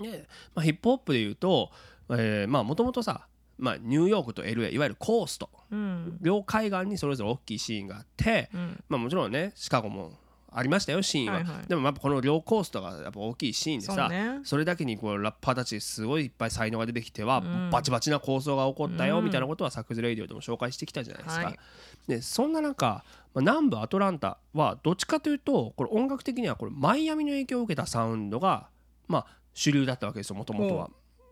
[0.00, 1.70] で、まあ、ヒップホップで言うと
[2.10, 3.26] えーまあもともとさ、
[3.58, 6.18] まあ、ニューヨークと LA いわゆるコーストうん。
[6.20, 8.84] 両海岸にそれぞれ大きいシーンがあって、うん。
[8.88, 10.12] まあ、もちろんねシカゴも
[10.50, 11.68] ありましたよシーンは、はいはい。
[11.68, 14.40] でもやっぱこの両コーストがやっぱ大きいシーンでさそうね。
[14.44, 17.70] それだけにこうラッパーたちすごいいっぱい才能が出てきては、うん。
[17.70, 19.24] バチバチな構想が起こったようん。
[19.24, 21.44] みたいなことはサクズレイディオでも紹介してきたじゃないですか。
[21.44, 21.58] はい。
[22.06, 23.04] でそんな中、まあ、
[23.40, 28.68] 南部アトランタはどっちかというとこれ音楽的にはこれマイアミの影響を受けたサウンドが、
[29.08, 29.26] まあ、
[29.58, 30.88] 主流だったわけですよもともとは。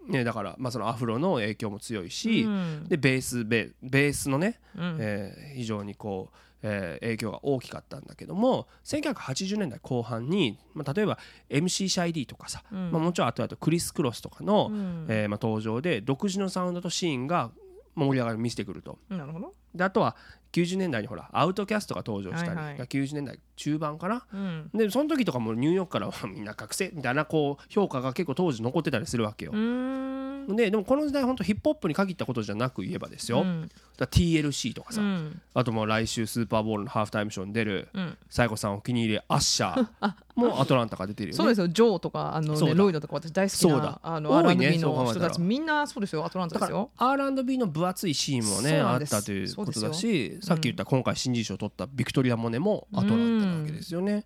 [0.09, 2.85] ね、だから、まあ、そのアフロの影響も強いし、うん。
[2.89, 4.97] でベースベベースのね、うん。
[5.01, 11.19] えー非常にこう、えー影響が大きかったんだけども1980年代後半に、まあ、例えば
[11.51, 12.91] MC シャイ D とかさ、うん。
[12.91, 15.07] まあ、もちろんあとあとクリス・クロスとかの、うん。
[15.09, 17.51] えーまあ、登場で独自のサウンドとシーンが
[17.95, 18.99] 盛り上がりを見せてくると。
[19.09, 19.53] なるほど。
[19.75, 20.17] であとは
[20.57, 22.77] 90年代にほらアウトキャストが登場したり、はいはい。
[22.79, 24.71] 90年代中盤かなうん。
[24.75, 29.53] でその時とかもニューヨークからはみんな学生みたいなこう評価が結構当時残ってたりするわけよ。
[29.53, 33.69] ででもこの時代本当ヒップホップに限ったことじゃなく言えばですよ、うん。
[33.99, 35.41] TLC とかさ、うん。
[35.55, 38.17] あともう来週スーパーボールのハーフタイムショーに出るうん。
[38.31, 40.13] 西郷さんお気に入りアッシャー。
[40.37, 41.37] もアトランタから出てるよね。
[41.37, 41.69] そうですよ。
[41.69, 43.79] ジョーとかあのねロイドとか私大好きそうだ。
[43.79, 46.25] なあの R&B の人たちみんなそうですよ。
[46.25, 54.25] アトランタだからですよ R&B の分厚いシーンもねあったということだしさっき言った今回新人賞を取ったビクトリア・モネもアトランタなわけですよね。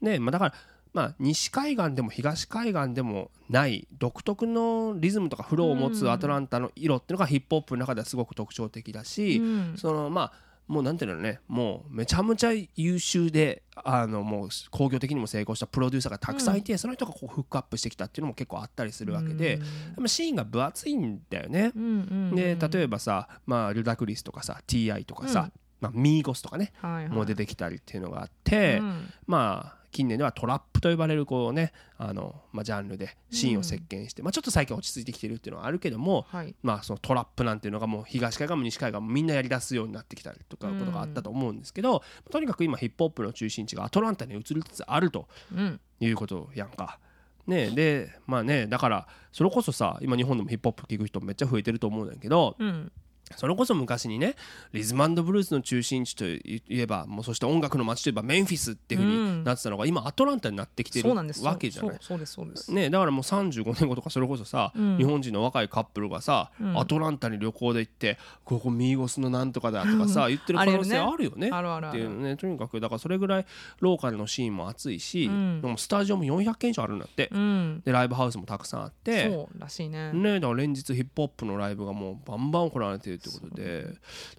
[0.00, 0.54] ねまあ、だから
[0.94, 9.74] まあ、西海岸でも東海岸でもない独特のリズムとかフローを持つアトランタの色っていうのがヒップホップの中ではすごく特徴的だし、うん。
[9.76, 10.32] そのまあ
[10.68, 19.60] もうなんていうのねもうめちゃめちゃ優秀であのもう工業的にも成功したプロデューサーがたくさんいて、その人がこうフックアップしてきたっていうのも結構あったりするわけで、
[19.96, 20.08] うん。
[20.08, 21.72] シーンが分厚いんだよね。
[21.74, 21.86] うんう
[22.32, 25.50] んで例えばさ、まあ、ルダクリスとかさ TI とかさ、
[25.80, 27.08] まあ、ミーゴスとかね、はいはい。
[27.08, 29.12] もう出てきたりっていうのがあって、うん。
[29.26, 36.54] まあ近年ではトラップと呼ばれるこうねあの、まあ、ジャンルでシーンを席巻して、まあ、ちょっと最近落ち着いてきてるっていうのはあるけども、はい。
[36.62, 45.80] まあ、そのトラップなんていうのがもう東海岸も西海岸もみんなやりだすようになってきたりとかことがあったと思うんですけど、とにかく今ヒップホップの中心地がアトランタに移りつつあるとうん。
[46.00, 46.98] いうことやんか。
[47.46, 52.92] ね、でまあねだからそれこそさ今日本でもヒップホップ聴く人めっちゃ増えてると思うんだけど、うん
[53.36, 54.34] それこそ昔にね
[54.72, 61.92] リズムブルースの中心地といえばもうそして音楽の街といえばメンフィスっていうふうになってたのが、今アトランタになってきてるわけじゃない？
[61.92, 62.72] ですそうです。
[62.72, 64.96] ね、だからもう35年後とかそれこそさ、うん。
[64.98, 66.78] 日本人の若いカップルがさ、うん。
[66.78, 71.50] アトランタに旅行で行ってここミーゴスのなんとかだとかさ言ってる可能性あるよね。
[71.52, 73.46] あるあるあっていうるねとにかくだからそれぐらい
[73.80, 75.30] ローカルのシーンも熱いし、
[75.76, 77.82] スタジオも400件以上あるんだって、うん。
[77.84, 79.30] でライブハウスもたくさんあって。
[79.30, 80.12] そうらしいね。
[80.12, 83.86] ね、だから連日ヒップホップのライブがもうバンバン行われてるってことで。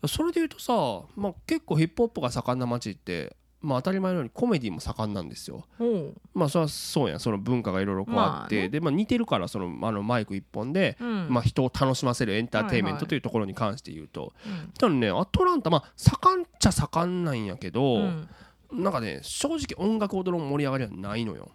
[0.07, 0.73] それでいうとさ、
[1.15, 5.65] まあ、結構ヒップホップが盛んな街って、まあ、当たり前のようにコメディも盛んなんですよ。
[5.79, 7.19] おうまあそれはそうやん。
[7.19, 8.69] その文化がいろいろこうあって、まあね。
[8.69, 11.27] で、まあ、似てるからそのあのマイク一本で、うん。
[11.29, 12.99] まあ、人を楽しませるエンターテインメンはいはい。
[13.01, 14.71] トというところに関して言うと、うん。
[14.79, 18.29] ただねアトランタまあ盛んっちゃ盛んなんやけど、うん。
[18.71, 21.51] なんかね正直音楽踊る盛り上がりはないのよ。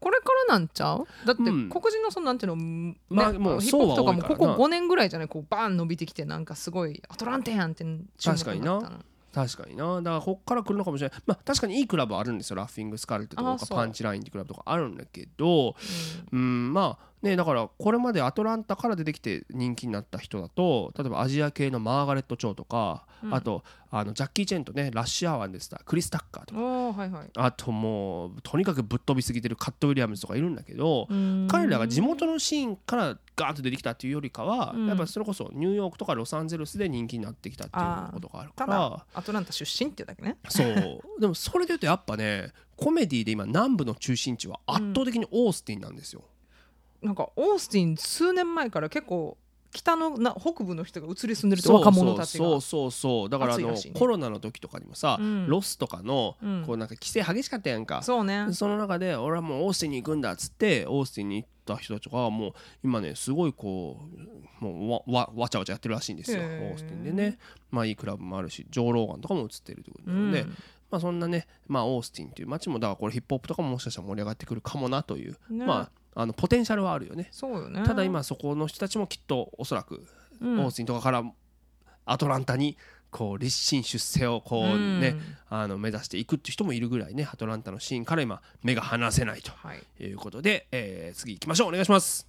[0.00, 1.06] これからなんちゃう？
[1.26, 1.68] だってうん。
[1.68, 5.28] 黒人のそのなんていうの、ねまあもうヒップホップとかもここ5年ぐらいじゃない？
[5.28, 7.84] こうバーン伸びてきてなんかすごいアトランタやんって
[8.22, 9.00] 確かにな。
[9.32, 9.96] 確かにな。
[9.96, 11.22] だからこっから来るのかもしれない。
[11.26, 12.56] まあ確かにいいクラブあるんですよ。
[12.56, 15.74] ラッフィングスカルってとかパンチラインってクラブとかあるんだけど。
[16.32, 23.34] うんまあねだからこれまでアトランタから出てきて人気になった人だと例えばアジア系のマーガレット・チョウとか、うん。
[23.34, 25.80] あとあのジャッキー・チェンとねラッシュアワーでした。
[25.84, 26.60] クリス・タッカーとか。
[26.60, 27.30] はいはい。
[27.36, 31.48] あともうとにかくぶっ飛びすぎてるカット・ウィリアムズとかいるんだけど、うん。
[31.50, 34.86] 彼らが地元のシーンからガーッと出てきたっていうよりかは、うん。
[34.86, 39.04] やっぱそれこそニューヨークとかロサンゼルスで人気になってきたっていうことがあるから。
[39.14, 40.38] アトランタ出身っていうだけね。
[40.48, 41.00] そう。
[41.20, 46.24] でもそれで言うとやっぱねコメディで今南部の中心地は圧倒的にオースティンなんですよ。
[47.02, 49.36] なんかオースティン数年前から結構
[49.76, 52.90] 北のな北部の人が移り住んでるって若者たちがそうそうそう。
[52.90, 53.78] そうだからあの、ね。
[53.94, 55.46] コロナの時とかにもさ、うん。
[55.48, 56.64] ロスとかの、うん。
[56.66, 58.02] こうなんか規制激しかったやんか。
[58.02, 58.46] そうね。
[58.52, 64.00] その中で俺はもうオースティンに行くんだっつってオースティンに行った人たちがもう今ねすごいこ
[64.60, 66.40] うもうわわわちゃわちゃやってるらしいんですよ。
[66.40, 67.38] オースティンでね。
[67.70, 70.48] まあいいクラブもあるしジョー・ローガンとかも映ってるということなので、うん。
[70.90, 75.66] まあそんなねまあオースティンという街もだからこれヒップホップとかももしかしたら盛り上がってくるかもなという、ね。
[75.66, 77.28] まああのポテンシャルはあるよね。
[77.30, 77.82] そうよね。
[77.84, 80.02] ただ今そこの人たちもきっとおそらく
[80.40, 80.60] うん。
[80.60, 81.22] オースティンとかから
[82.06, 82.76] アトランタに
[83.10, 85.20] こう立身出世をこうね、うん。
[85.50, 87.28] あの目指していくっていう人もいるぐらいね。
[87.30, 89.82] アトランタのシーンから今目が離せないとはい。
[90.02, 91.68] いうことで、えー次行きましょう。
[91.68, 92.26] お願いします。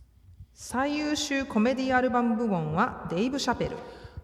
[0.54, 3.78] 最優秀コメディアルバム部門はデイブ・シャペル。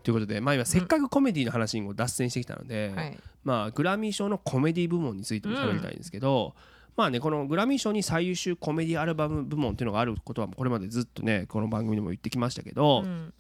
[0.04, 3.18] ということで、まあ、今せっかくコメディの話にも脱線してきたので、はい。
[3.44, 6.56] まあ、グラミー賞のコメディ部門についても喋りたいんですけど、
[6.96, 13.34] まあねこのグラミー賞に最優秀コメディアルバム部門っていうのがあることはこれまでずっとねこの番組でも言ってきましたけど、うん。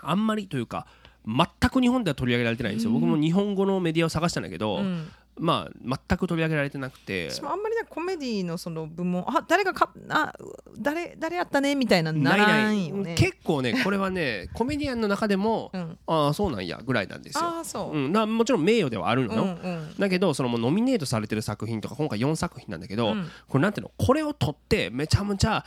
[0.00, 0.86] あんまりというか
[1.26, 7.30] 全く日本では取り上げられてないんですよ、僕も日本語のメディアを探したんだけど、うんまあ全く取り上げられてなくて。
[7.30, 10.32] 私もあんまりねコメディのその部門あ誰がかあ
[10.78, 13.14] 誰誰やったねみたいなのならんよね。
[13.16, 15.98] 結構ねこれはねコメディアンの中でも、うん。
[16.06, 19.94] ああそうなんやぐらいなんですよ、ああそう、うん、なもちろん名誉ではあるのうんよ、うん。
[19.98, 23.28] だけどそのもうノミネートされてる作品とか今回4作品なんだけど、うん。
[23.48, 25.64] これなんていうのこれを取ってめちゃめちゃ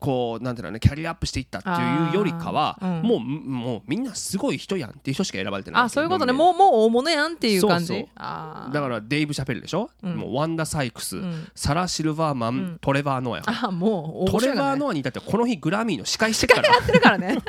[0.00, 3.02] こうなんていうのねキャリアアップしていったっていうよりかは、うん。
[3.02, 6.32] もうもうみんなすごい人やんっていう人しか選ばれてないあそういうことね。
[6.32, 8.06] もうもう大物やんっていう感じ？
[8.16, 10.16] だからデイブ・シャペルでしょ、うん。
[10.16, 11.48] もうワンダ・サイクス、うん。
[11.54, 12.78] サラ・シルバーマン、うん。
[12.80, 16.68] トレバー・ノアやあもうトレバー・のノアに至ってはこの日グラミーの司会してるから。
[16.68, 17.38] やってるからね。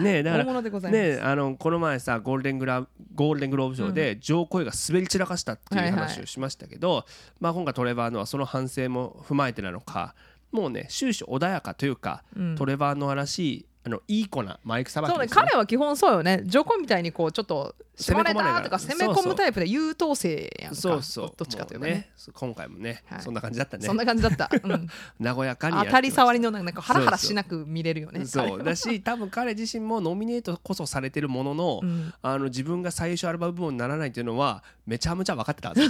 [0.00, 6.00] ねえだからねえあのこの前さゴールデングラゴールデングローブ賞でジョー・コイが滑り散らかしたっていうはいはい。
[6.00, 7.04] 話をしましたけど、
[7.40, 10.14] まあ、今回トレバー・ノアその反省も踏まえてなのか
[10.52, 12.56] もうね終始穏やかというか、うん。
[12.56, 16.42] トレバー・ノアらしいあのいい子なマイクさばきそうね彼は基本そうよね。
[16.44, 20.76] ジョコみたいにこうちょっと攻め込まれとか攻め込むタイプで優等生やんか。
[20.76, 21.32] そうそう。
[21.34, 22.10] どっちかというね。
[22.14, 23.22] そう今回もね、はい。
[23.22, 23.86] そんな感じだったね。
[23.86, 24.88] そんな感じだった、うん、
[25.36, 28.26] 和やかに当たり障りのなんかハラハラしなく見れるよね。
[28.26, 32.12] そうだし多分彼自身もノミネートこそされてるものの,、うん。
[32.20, 35.72] あの自分が最初アルバム部門にならないっていうのはめちゃめちゃ分かってた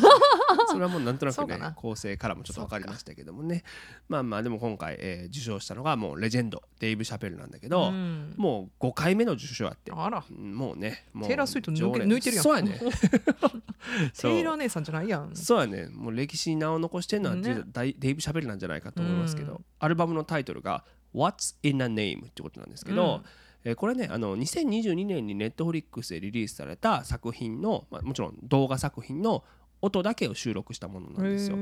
[0.68, 3.64] それはもうなんとなくね構成からもちょっと分かりましたけどもね。
[4.08, 8.34] まあまあでも今回、えー受賞したのがもうレジェンドデイブ・シャペルなんだけど、うん。
[8.36, 9.90] もう5回目の受賞やって。
[9.94, 10.22] あら。
[10.30, 12.44] うんもうねもうテイラースウィフト抜いてるやん。
[12.44, 12.78] そうやね
[14.18, 15.34] テイラー姉さんじゃないやん。
[15.34, 17.62] そうやねもう歴史に名を残してるのは、ね。
[17.74, 19.64] デイブ・シャペルなんじゃないかと思いますけど、うん。
[19.78, 29.44] アルバムのタイトルが「What's in a Name」ってことなんですけど、えーこれねあの2022年にネットフリックスでリリースされた作品の、まあ、もちろん動画作品の
[29.82, 31.56] 音だけを収録したものなんですよ。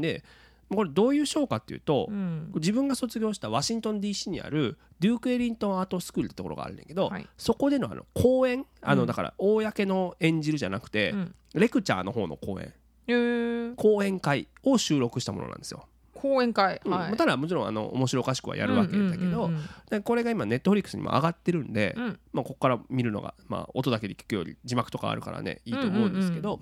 [0.00, 0.24] で
[0.74, 2.52] これどういう賞かっていうと、うん。
[2.54, 7.26] 自分が卒業したワシントン DC にあるデューク・エリントン・アート・スクールってところがあるんだけど、はい。
[7.36, 13.74] そこでのあの講演あの、うんだから公の演じるじゃなくて、うんレクチャーの方の講演。
[13.74, 15.86] 講演会を収録したものなんですよ。
[16.14, 16.80] 講演会。
[16.84, 16.92] うん。
[16.92, 17.16] はい。
[17.16, 19.56] ただもちろんあの面白おかしくはやるわけだけど、うん
[19.90, 22.20] うんこれが今ネットフリックスにも上がってるんで、うん。
[22.32, 26.60] まあ、ここから見るのが、まあ、音だけで聞くより字幕とかあるからねいいと思うんですけど、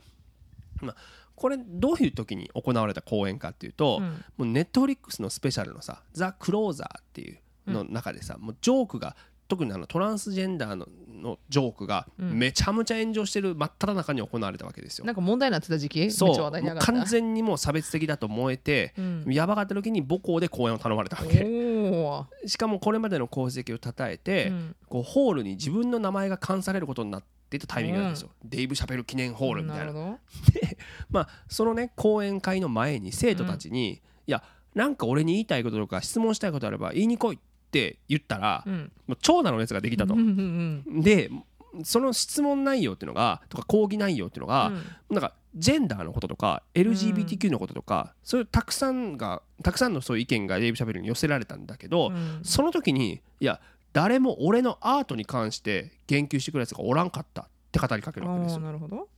[0.80, 0.96] まあ、
[1.38, 4.04] これどういう時に行われた講演かっていうと、うん。
[4.04, 9.14] もうネットフリックスのスペシャルのさ「ザ・クローザー」っていうの中でさ、もうジョークが
[9.46, 12.38] 特にあのトランスジェンダーののジョークがうん。
[12.38, 15.04] めちゃめちゃ炎上してる真っ只中に行われたわけですよ。
[15.04, 16.10] なんか問題になってた時期？
[16.10, 16.52] そう。
[16.80, 19.24] 完全にもう差別的だと思えて、うん。
[19.28, 21.46] やばかった時に母校で講演を頼まれたわけ。
[22.46, 24.76] しかもこれまでの功績をたたえて、うん。
[24.88, 29.84] こうホールに自分の名前が冠されることになっていたタイミングなんですよ、デイブ・シャペル記念ホールみたいな。
[29.86, 30.18] るほど。
[31.10, 34.42] まあそのね講演会の前に生徒たちに、いや
[34.74, 37.38] なんか俺に言いたいこととか質問したいことあれば言いに来いっ
[37.70, 38.92] て言ったら、うん。
[39.06, 40.14] もう長蛇の列ができたと。
[40.14, 41.30] うん、うんうんで
[41.84, 44.72] その質問内容っていうのがとか講義内容っていうのが、
[45.10, 52.40] なんかジェンダーのこととか LGBTQ のこととか、そういうたくさんがたくさんのそういう意見がデイブ・シャベルに寄せられたんだけど、うん。
[52.42, 53.60] その時にいや
[53.98, 58.60] 誰も俺のアートに関して言及してくるやつがおらんかったって語りかけるわけですよ。
[58.60, 59.08] なるほど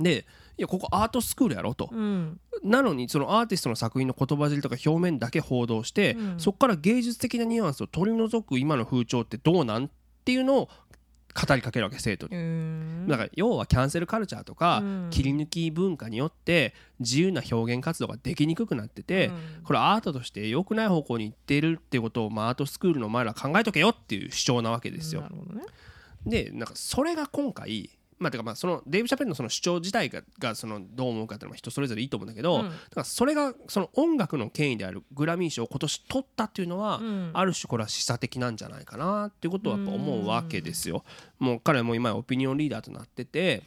[0.00, 0.26] で
[0.58, 1.88] いやここアートスクールやろと。
[1.92, 9.90] うんなのにそのアーティストの作品の言葉尻とか表面だけ報道して、うんそこから芸術的なニュアンスを取り除く今の風潮ってどうなんっ
[10.24, 10.68] ていうのを
[11.36, 13.08] 語りかけるわけ生徒に。
[13.08, 15.10] だから要はキャンセルカルチャーとか、うん。
[15.10, 19.64] 切り抜き文化によって自由な表現活動ができにくくなってて、うん。
[19.64, 25.24] これアートとして良くない方向に行っているってことを、まあ、アートスクールの前ら考えとけよっていう主張なわけですよ。
[26.24, 32.68] でなんかそれが今回まあてかまあそのデイブ・シャペルのその主張自体ががそのどう思うかっていうのは人それぞれいいと思うんだけど、うん。
[32.68, 37.30] だからそれがその音楽の権威であるグラミー賞を今年取ったっていうのは、うん。
[37.34, 41.04] ある種これは示唆的なんじゃないかなっていうことはやっぱ思うわけですよ。
[41.38, 43.64] もう彼はもう今やオピニオンリーダーとなってて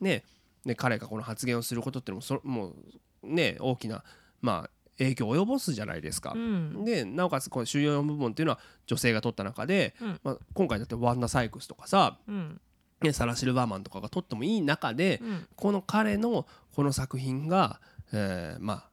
[0.00, 0.24] ね
[0.64, 2.74] ね彼がこの発言をすることっていうのもそもう
[3.22, 4.02] ね大きな
[4.40, 6.32] まあ影響を及ぼすじゃないですか。
[6.34, 6.84] うん。
[6.84, 10.20] でなおかつこの主要4部門っていうのは女性が取った中で、うん。
[10.22, 12.60] まあ、今回だってワンダ・サイクスとかさ、うん
[13.02, 15.46] ね、サラ・シルバーマンとかが取ってもいい中で、うん。
[15.56, 17.80] この彼のこの作品が、
[18.12, 18.90] えーまあ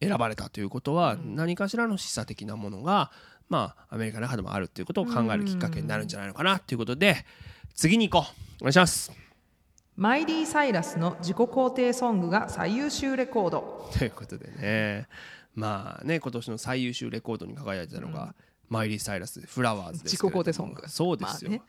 [0.00, 1.34] 選ばれたということはうん。
[1.34, 3.10] 何かしらの示唆的なものが、
[3.48, 7.24] まあ、アメリカの中でもあるっていうことを考えるきっかけになるんじゃないのかなということで
[7.74, 8.62] 次に行こう。
[8.62, 9.10] お願いします。
[9.96, 13.90] マイリー・サイラスの自己肯定ソングが最優秀レコード。
[13.98, 15.08] ということでね。
[15.54, 18.36] まあね今年の最優秀レコードに輝いてたのが、
[18.68, 20.88] マイリー・サイラス「フラワーズ」です自己肯定ソング。
[20.88, 21.62] そうですよ、まあね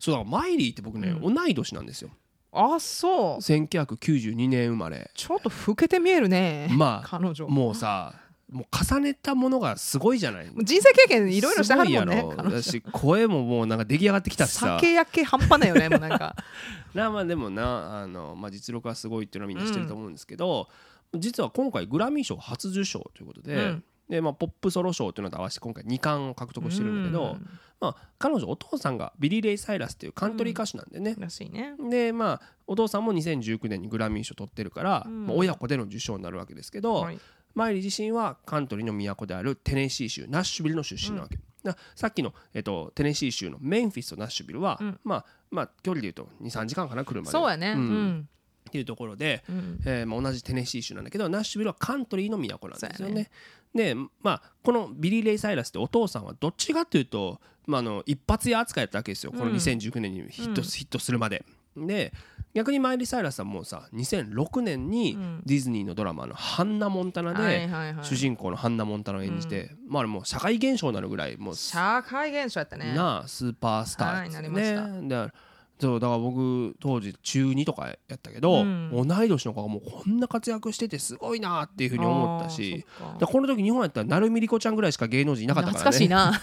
[0.00, 2.10] そうだからマイリーって僕ね、同い年なんですよ。
[2.52, 3.42] あそう。
[3.42, 5.10] 1992年生まれ。
[5.14, 7.46] ちょっと老けて見えるねまあ彼女。
[7.46, 8.14] もうさ
[8.50, 10.50] もう重ねたものがすごいじゃない。
[10.62, 12.36] 人生経験いろいろしてはるもんねすごいやろ。
[12.36, 12.56] 彼女。
[12.56, 14.78] だし声ももうなんか出来上がってきたしさ。
[14.80, 16.34] 酒焼け半端ないよねもうなんか。
[16.94, 20.68] なまあでもなあの、まあ、実力はすごいっていうのはみんな知ってると思うんですけど、
[21.14, 27.48] 実は今回グラミー賞初受賞ということで,、うんでまあ、ポップソロ賞というのと合わせて今回2冠を獲得してるんだけど、うん。
[27.80, 31.74] まあ、彼女お父さんがビリー・レイ・サイラスっていうカントリー歌手なんでね、らしいね。
[31.88, 35.26] でまあお父さんも2019年にグラミー賞取ってるから、うん。
[35.28, 37.20] まあ、親子での受賞になるわけですけど、はい。
[37.54, 45.00] マイリー自身はカントリーの都であるテネシー州ナッシュビルの出身なわけ、ださっきの、えっと、テネシー州のメンフィスとナッシュビルは、うん。
[45.04, 47.30] まあまあ距離で言うと23時間かな車で。
[47.30, 47.74] そうやね。
[47.76, 48.08] ううん。
[48.08, 48.28] ん
[48.68, 49.80] っていうところで、うん。
[49.84, 52.96] えーまあ、同じテネシー州なんだけどナッシュビルはカントリーの都なんですよね。
[52.98, 53.26] そうや
[53.74, 59.32] でまあこのビリー・レイ・サイラスってお父さんはどっちかというと、まあ、あの一発屋扱いだったわけですよ。
[59.32, 59.52] このうん。
[59.56, 60.66] 2019年にヒット,、うん。
[60.66, 61.44] ヒットするまで。
[61.76, 62.12] で
[62.52, 65.42] 逆にマイリー・サイラスはもうさ2006年にうん。
[65.46, 67.68] ディズニーのドラマの「ハンナ・モンタナ」で、
[68.02, 72.92] 主人公のハンナ・モンタナを演じて、まあもう社会現象になるぐらいもう社会現象やったね。
[72.94, 75.08] なあスーパースターですよはいなりまね。
[75.08, 75.34] だから
[75.80, 78.90] そうだから僕当時中2とかやったけど、うん。
[78.92, 82.84] 同い年の子がもうこんな活躍しててすごいなっていうふうに思ったし
[83.20, 85.90] この時日本やったら成海莉子ちゃんぐらいしか芸能人いなかったからね。
[85.90, 86.40] 懐かしいな。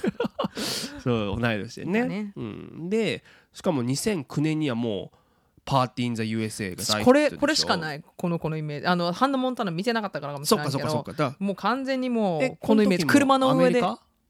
[1.04, 2.00] そう同い年でね。
[2.00, 2.34] だね。
[2.36, 3.24] うん、で
[3.54, 5.18] しかも2009年にはもう
[5.66, 8.88] 「パーティー・イン・ザ・ USA」がこれこれしかないこの子のイメージ。
[8.88, 11.30] あのハンナ・モンタナ見てなかったからかもしれないけどそっかそっか。
[11.32, 13.82] だもう完全にもえうこのイメージ車の上で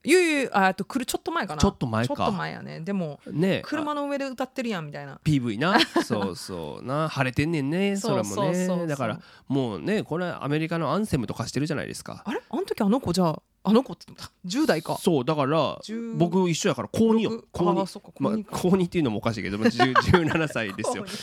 [0.04, 1.62] いやいやいやああと来るちょっと前かな。
[1.62, 2.16] ちょっと前か。
[2.16, 2.80] ちょっと前やね。
[2.82, 5.20] でもね車の上で歌ってるやんみたいな。
[5.24, 7.10] PV なそうそうな。
[7.10, 7.98] 晴れてんねんね。
[7.98, 8.88] それもね。
[8.88, 12.24] だからもうねこれアメリカのアンセムとかしてるじゃないですか。
[12.26, 12.42] あれ？
[12.50, 14.06] あの時あの子じゃああの子って
[14.46, 14.98] 10代か。
[15.02, 17.44] そうだから10僕一緒やから高2よ。
[17.52, 21.06] 高2あそっか高まあ2か高2っていうのもおかしいけどまあ10 17歳ですよ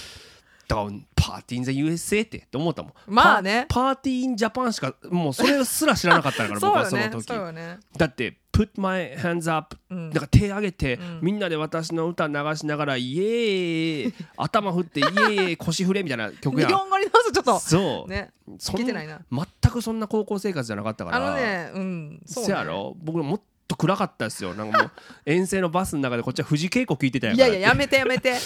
[0.68, 2.92] だからパーティー・イン・ザ・ USA ってって思ったもん。
[3.06, 3.66] まあね。
[3.68, 7.24] パ Party in Japan しかもうそれすら知らなかったから 僕はその時。
[7.26, 7.78] そうよね。
[7.96, 10.10] だって「Put my hands up」うん。
[10.10, 11.18] だから手上げて、うん。
[11.22, 16.66] みんなで私の歌流しながらイエーイ頭振って イエーイ腰振れみたいな曲や。
[16.66, 19.20] ん日本語に直すとちょっとそう、ね聞けてないな。
[19.32, 21.16] 全くそんな高校生活じゃなかったから。
[21.16, 22.46] あのねうんそうね。
[22.48, 22.96] せやろ？
[23.02, 24.52] 僕もっと暗かったですよ。
[24.54, 24.90] なんかもう
[25.24, 28.30] 遠征のバスの中でこっちは藤恵子聞いてたやんいやいややめてやめて。
[28.30, 28.36] 違う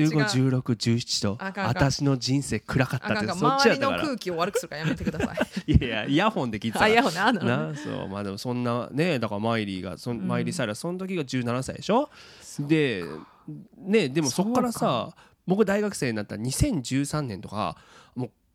[0.00, 0.08] 違う。
[0.18, 1.88] 151617とあかんあかん。
[1.90, 5.34] 私の人生暗かったあかんあかんってそっち周りのやったから空気を悪くするからやめてくださ
[5.66, 5.72] い。
[5.72, 6.84] いやいやイヤホンで聞いてた。
[6.84, 12.10] あいからやほねあのなそうまあでもそんなねだからマイリーがそん、うんマイリー・サイラスその時が17歳でしょ？
[12.60, 13.04] で
[13.78, 15.10] ねでもそっからさ
[15.46, 17.76] 僕大学生になった2013年とか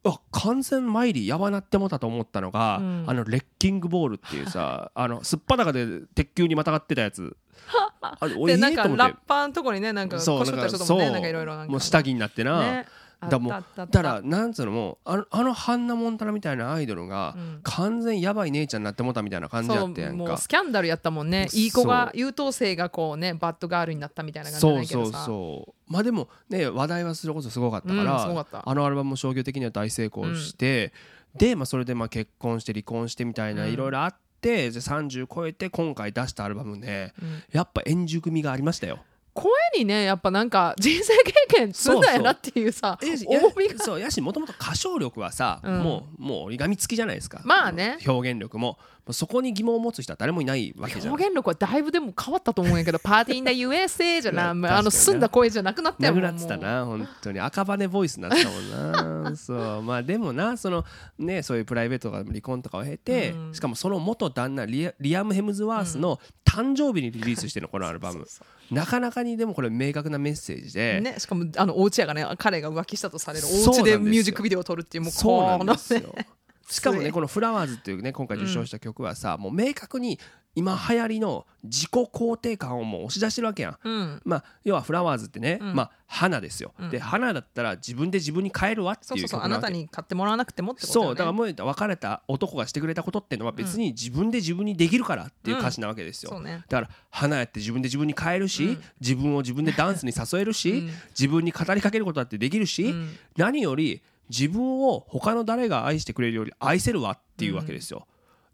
[0.06, 3.04] あ完全マイリーやばなってもたと思ったのが、うん。
[3.08, 7.36] あのレッキングボールっていうさ あのすっぱだかで鉄球にまたがってたやつ。
[8.02, 9.04] あれおいでなんかえと思って。
[9.04, 12.88] ラッパーのとこにねなんかそう腰振った人ともねなんかいろいろもう下着になってな、ね
[13.30, 17.60] だもだからなんつうのもうあのあのハンナ・モンタナみたいなアイドルがうん。
[17.64, 20.38] 完全やばい姉ちゃんになってもたみたいな感じやってやんか。
[20.38, 21.48] スキャンダルやったもんね。
[21.54, 25.26] いい子が優等生がこうねバッドガールになったみたいな感じじゃそうそうないけどさ。
[25.26, 30.94] そうまあでもね話題はそれこそすごかったから、うんあのアルバムも商業的には大成功して、
[31.36, 33.74] で、まあ、それでまあ結婚して離婚してみたいなうん。
[33.74, 37.44] いろいろあって、で30超えて今回出したアルバムねうん。
[37.52, 39.00] やっぱ円熟味がありましたよ。
[39.34, 43.84] 声にねやっぱなんか人生経験積んだやなっていうさ重みが。
[43.84, 45.80] そうやしもともと歌唱力はさ、うん。
[45.82, 47.42] もうもう折り紙付きじゃないですか。
[47.44, 47.98] まあね。
[48.06, 48.78] 表現力も
[49.12, 51.14] そこに疑問を持つ人は誰もいないわけじゃん。
[51.14, 57.40] 表現力はだいぶでも変わったと思うんやけど パーティーインダ USA じゃなあの澄んだ声じゃなくなったよなくなってたな本当に。
[57.40, 59.36] 赤羽ボイスになってたもんな。
[59.38, 59.82] そう。
[59.82, 60.86] まあでもなその
[61.20, 63.54] ねそういうプライベートとか離婚とかを経て、うん。
[63.54, 68.20] しかもその元旦那リアリアム・ヘムズワースの誕生日にリリースしてるのこのアルバム。
[68.24, 76.00] そうそなかなかにでもこれ明確なメッセージで、ね、しかもあのお家やがね彼が浮気したとされるお家でミュージックビデオを撮るっていうもうそうなんですよ。
[76.00, 76.28] ね
[76.70, 80.20] しかもねこの「フラワーズ」っていうね今回受賞した曲はさ、もう明確に
[80.56, 83.78] 今流行りの自己肯定感をもう押し出してるわけやん。
[83.84, 84.22] うん。
[84.24, 85.74] まあ、要はフラワーズってね、うん。
[85.74, 86.90] まあ、花ですよ、うん。
[86.92, 91.08] で花だったら自分で自分に変えるわってそういそううそうあなたに買ってもらわなくてもってことよね。
[91.08, 96.64] そうだからもう別れた男がしてくれたことっていうのは別に自分で自分にできるからっていう歌詞なわけですよ、ね。
[96.70, 98.84] だから花やって自分で自分に変えるし、うん。
[99.02, 100.90] 自分を自分でダンスに誘えるし、うん。
[101.18, 103.18] 自分に語りかけることだってできるし、うん。
[103.38, 104.04] 何より
[104.34, 108.08] 自分を他の誰が愛してくれるより愛せるわっていうわけですよ。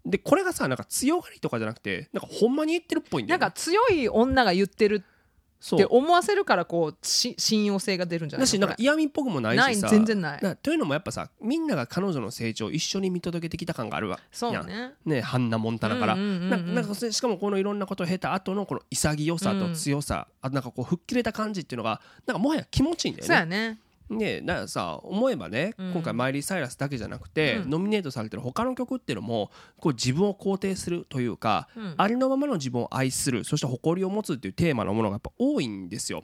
[0.06, 3.42] でこれがさなんか強がりとかじゃなくてなんかほんまに言ってるっぽいんだよ、ね。
[3.42, 10.42] なんか強い女が言ってるって思わせるからこうし信用性が出るんじゃないだしなんか嫌味っぽくもないないしさ全然ない。
[10.42, 14.20] なというのもやっぱさみんなが彼女の成長を一緒に見届けてきた感があるわ。
[14.32, 14.94] そうね。
[15.06, 23.28] ねハンナ・モンタナから、うんうんうんうんななんかしかもこのいろんなことを経た後のこの潔さと強さ、あとなんかこう吹っ切れた感じっていうのがなんかもはや気持ちいいんだよね。
[23.28, 23.80] そうやね
[24.10, 25.94] ねだからさ思えばね、うん。
[25.94, 27.70] 今回マイリー・サイラスだけじゃなくて、うん。
[27.70, 31.94] ノミネートされてる他の曲っていうのもこう自分を肯定するというか、うん。
[31.98, 36.24] ありのままの自分を愛するそして誇りを持つっていうテーマのものがやっぱ多いんですよ。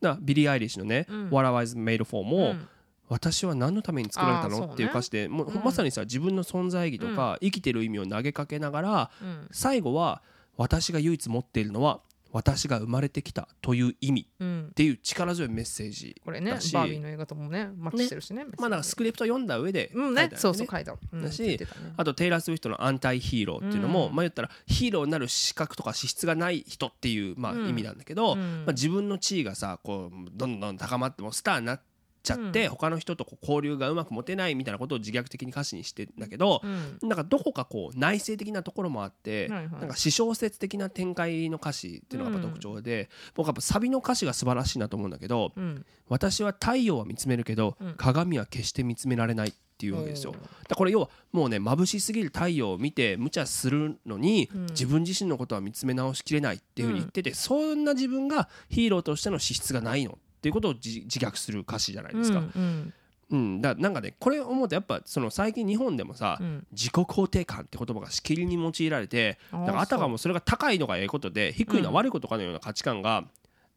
[0.00, 1.30] だビリー・アイリッシュのね「うん。
[1.30, 2.68] What I Was Made For」も、うん。
[3.08, 5.62] 私は何のために作られたのっていう歌詞でもううん。
[5.62, 9.48] まさにさ自分の存在意義とか生きてる意味を投げかけながらうん。
[9.50, 10.22] 最後は
[10.56, 12.00] 私が唯一持っているのは
[12.32, 14.66] 私が生まれてきたという意味うん。
[14.70, 20.38] っていう力強いメッセージこれねだしバービーの映画ともねマッチしてるしねまあだからスクリプト読んだ上でうん書いてあるよね。
[20.38, 21.58] そうそう書いてあるうんだしね
[21.96, 24.14] あとテイラー・スウィフトの「アンタイ・ヒーロー」っていうのも、うん。
[24.14, 27.68] まあ言ったらヒーローになる資格とか資質がない人っていうまあうん。
[27.68, 31.82] 意味なんだけど、うんまあ、自分の地位がさこうどんどん高まってもスターになっ
[32.22, 32.70] ちゃって、うん。
[32.70, 37.08] 他の人とこう交流がうまく持てないみたいなことを自虐的に歌詞にしてんだけど、うん。
[37.08, 39.70] なんかどこかこう内省的なところもあって、はいはい。
[39.70, 47.94] なんか私小説的な展開の歌詞っていうのがやっぱ特徴で、僕はやっぱサビの歌詞が素晴らしいなと思うんだけどうん「私は太陽は見つめるけど、うん。
[47.94, 49.52] 鏡は決して見つめられない」っ
[49.82, 50.32] ていうわけですよ。
[50.32, 54.66] だからこれ要はもうね眩しすぎる太陽を見て無茶するのに、うん。
[54.66, 62.40] 自分自身のことは見つめ直しきれないっていうふうに言ってて、そんな自分がヒーローとしての資質がないのっていうことを自自虐する歌詞じゃないですか。
[62.40, 62.92] うん
[63.30, 63.62] うん。
[63.62, 66.66] だなんかねこれ思うとやっぱその最近日本でもさ、うん。
[66.72, 73.24] 自己肯定感って言葉がしきりに用いられてあーなんかあたかもそれが高いのがええことで低いのは悪いことかのような価値観が、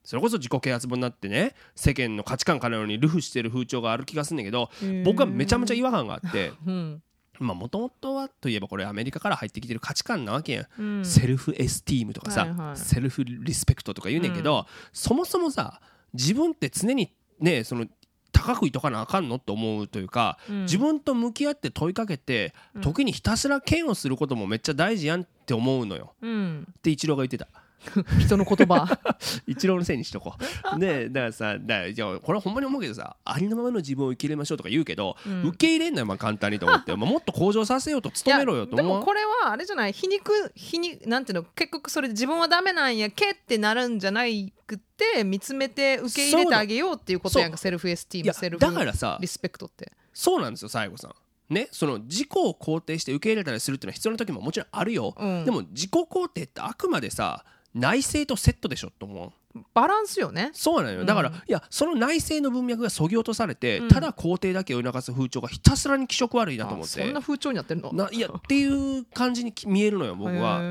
[0.03, 4.70] それこそ自己啓発本になってね世間の価値観かのようにルフしてる風潮がある気がするんだけど
[5.03, 7.01] 僕はめちゃめちゃ違和感があってうん。
[7.39, 11.05] もともとはといえばこれアメリカから入ってきてる価値観なわけやん、うん。
[11.05, 12.78] セルフエスティームとかさ、はいはい。
[12.78, 15.82] セルフリスペクトとか言うねんけど、そもそもさ
[16.16, 17.86] 自分って常にねその
[18.32, 20.61] 高くいとかなあかんのって思うというか、うん。
[20.63, 22.82] 自分と向き合って問いかけて、うん。
[22.82, 26.13] 時にひたすら嫌悪することもめっちゃ大事やんって思うのよ。
[26.22, 26.68] うん。
[26.70, 27.47] ってイチローが言ってた
[28.20, 29.00] 人の言葉。
[29.48, 30.36] イチローのせいにしとこ
[30.74, 30.78] う。
[30.80, 35.44] ねだからさだからいやこれはほんまに思うけどさありのままの自分を受け入れましょうとか言うけど、うん。
[35.44, 38.88] 受け入れんのよまあ簡単にと思って、まあ、もっと向上させようと努めろよと思う。
[38.88, 39.94] でもこれはあれじゃない。
[39.94, 41.44] 皮肉皮肉なんていうの？
[41.44, 47.58] 結局それで自分はダメなんやけってなるんじゃないくって見つめて受け入れてあげようっていうことやんか。
[47.58, 49.92] セルフエスティームセルフだからさリスペクトって。
[50.14, 51.16] そうなんですよ西郷さん。
[51.48, 55.46] ね、その自己を肯定して受け入れたりするっていうのは必要な時ももちろんあるよ、うん。
[55.46, 57.46] でも自己肯定ってあくまでさ
[57.76, 59.32] 内省とセットでしょと思う。
[59.74, 60.50] バランスよね。
[60.54, 61.06] そうなのよ。
[61.06, 63.88] だから、うんいやその内省の文脈がそぎ落とされて、うん。
[63.88, 67.02] ただ肯定だけを促す風潮がひたすらに気色悪いなと思って。
[67.02, 67.94] あそんな風潮になってるの？
[67.94, 68.66] ないやってい
[69.00, 70.62] う感じにき見えるのよ僕は。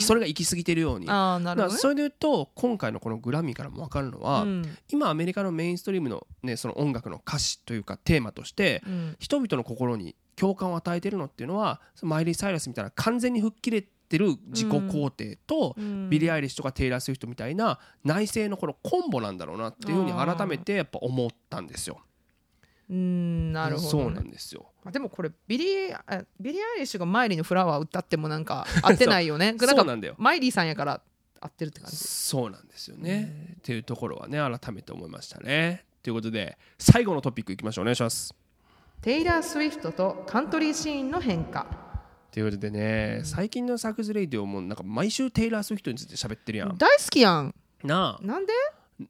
[0.00, 1.08] それが行き過ぎてるように。
[1.08, 1.78] ああなるほどね。
[1.78, 4.76] それで言うと今回のこのグラミーからも分かるのは、うん。
[4.90, 9.16] 今アメリカのメインストリームの,、ね、その音楽の歌詞というかテーマとして、うん。
[9.18, 13.88] 人々の心に共感を与えてるのっていうのはマイリー・サイラスみたいな完全に吹っ切れて
[14.18, 22.00] る自己肯定と、うんビリー・アイリッシュとかテイラー・スウィフトみたいな内省のこのコンボなんだろうなっていうふうに改めてやっぱ思ったんですよ。
[22.88, 24.66] うんなるほどそうねなんですよ。
[24.84, 30.14] あでもこれビリーあビリー・アイリッシュがマイリーのフラワー歌ってもなんか合ってないよねそうなんかそうなんだよ。
[30.18, 31.00] マイリーさんやから
[31.40, 33.54] 合ってるって感じそうなんですよね。
[33.58, 35.84] っていうところはね改めて思いましたね。
[36.02, 38.32] ということで最後のトピックいきましょうお願いします。
[39.02, 41.66] テイラー・スウィフトとカントリーシーンの変化
[42.36, 46.76] ということでね最近のサクズレイディオもなんか毎週テイラー・スウィフトについて喋ってるやん。
[46.76, 47.54] 大好きやん。
[47.82, 48.26] なあ。
[48.26, 48.52] なんで？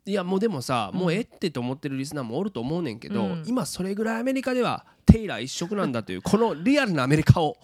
[0.04, 3.42] いやもうでもさ、もうええってと思ってるリスナーもおると思うねんけど、うん。
[3.44, 7.56] 今それぐらいアメリカではテイラー一色なんだという このリアルなアメリカを。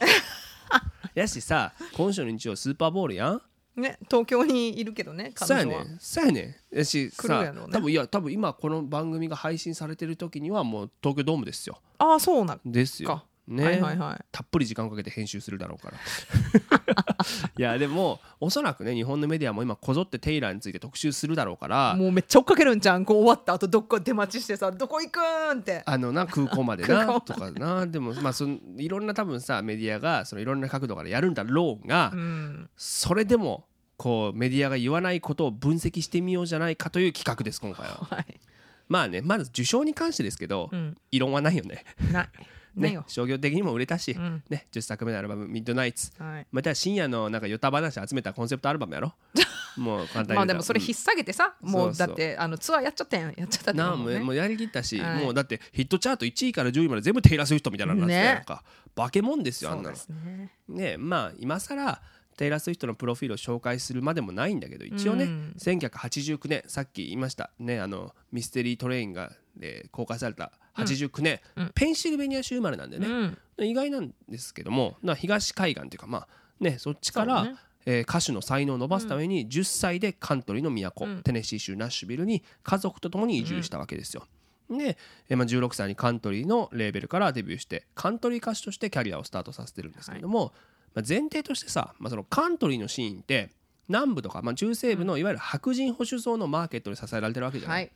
[1.14, 3.42] やしさ今週の日曜スーパーボールやん。
[3.76, 7.72] ね東京にいるけどねそうやねそうやねやし来るさやろうね。
[7.72, 11.78] 多分いや多分今この番組が配信されてる時にはもう東京ドームですよ。
[11.98, 13.08] ああそうなんですよ。
[13.08, 14.24] かね、はいはいはい。
[14.30, 15.98] たっぷり時間かけて編集するだろうから。
[17.58, 21.94] いやでもおそらくね日本のメディアも今こぞってテイラーについて特集するだろうから。
[21.96, 25.82] もうめっちゃ追っかけるんじゃんこう終わった後どっか出待ちしてさどこ行くんって。
[25.84, 27.86] あのな空港までな とかな。
[27.86, 33.66] でもまあそのいろんな多分さメディアがそのいろんな角度からやるんだろうが、うんそれでも
[33.96, 38.06] こうメディアが言わないことを分析してみようじゃないかという企画です今回は。
[38.08, 38.40] はい。
[38.88, 40.96] まあねまず受賞に関してですけど、うん。
[41.10, 41.84] 異論はないよね。
[42.12, 42.28] ない
[42.74, 44.42] ねよ、商業的にも売れたし、うん。
[44.48, 46.46] ね、10作目のアルバム「ミッドナイツ」はい。
[46.50, 49.14] または深夜のなんかヨタ話集めたコンセプトアルバムやろ。
[49.76, 51.94] もう簡単にまあでもそれ引っ提げてさ、うそうう。
[51.94, 54.16] だってあのツアーやっちゃったやんやっちゃったってなあもね。
[54.16, 55.24] もうもうやりきったし、はい。
[55.24, 58.64] もうだってヒットチャート1位から10位まで全部テイラー・スウィフトみたいなのになんか、
[58.94, 59.96] 化け物ですよあんなの。
[60.26, 60.52] ね。
[60.68, 62.00] ねまあ今更
[62.36, 65.54] テイラー・スウィフトのプロフィールを紹介するまでもないんだけど一応ね、うん。
[65.58, 71.70] 1989年さっき言いましたねあのミステリートレインが、えー公開された89年、うん。
[71.74, 73.38] ペンシルベニア州生まれなんでね、うん。
[73.64, 76.28] 意外なんですけども東海岸というかまあ
[76.60, 77.54] ねそっちから、ね。
[77.84, 81.22] えー歌手の才能を伸ばすために10歳でカントリーの都、うん。
[81.22, 84.24] テネシー州ナッシュビルに家族と共に移住したわけですよ。
[84.70, 84.96] で、
[85.28, 90.52] えーまあ、16歳にカントリーのレーベルからデビューしてカントリー歌手としてキャリアをスタートさせてるんですけれども、
[90.94, 93.50] まあ、前提としてさ、まあ、そのカントリーのシーンって
[93.88, 97.92] 南部とか、まあ、中西部のいわゆる白人保守層のマーケットで支えられてるわけじゃない、はい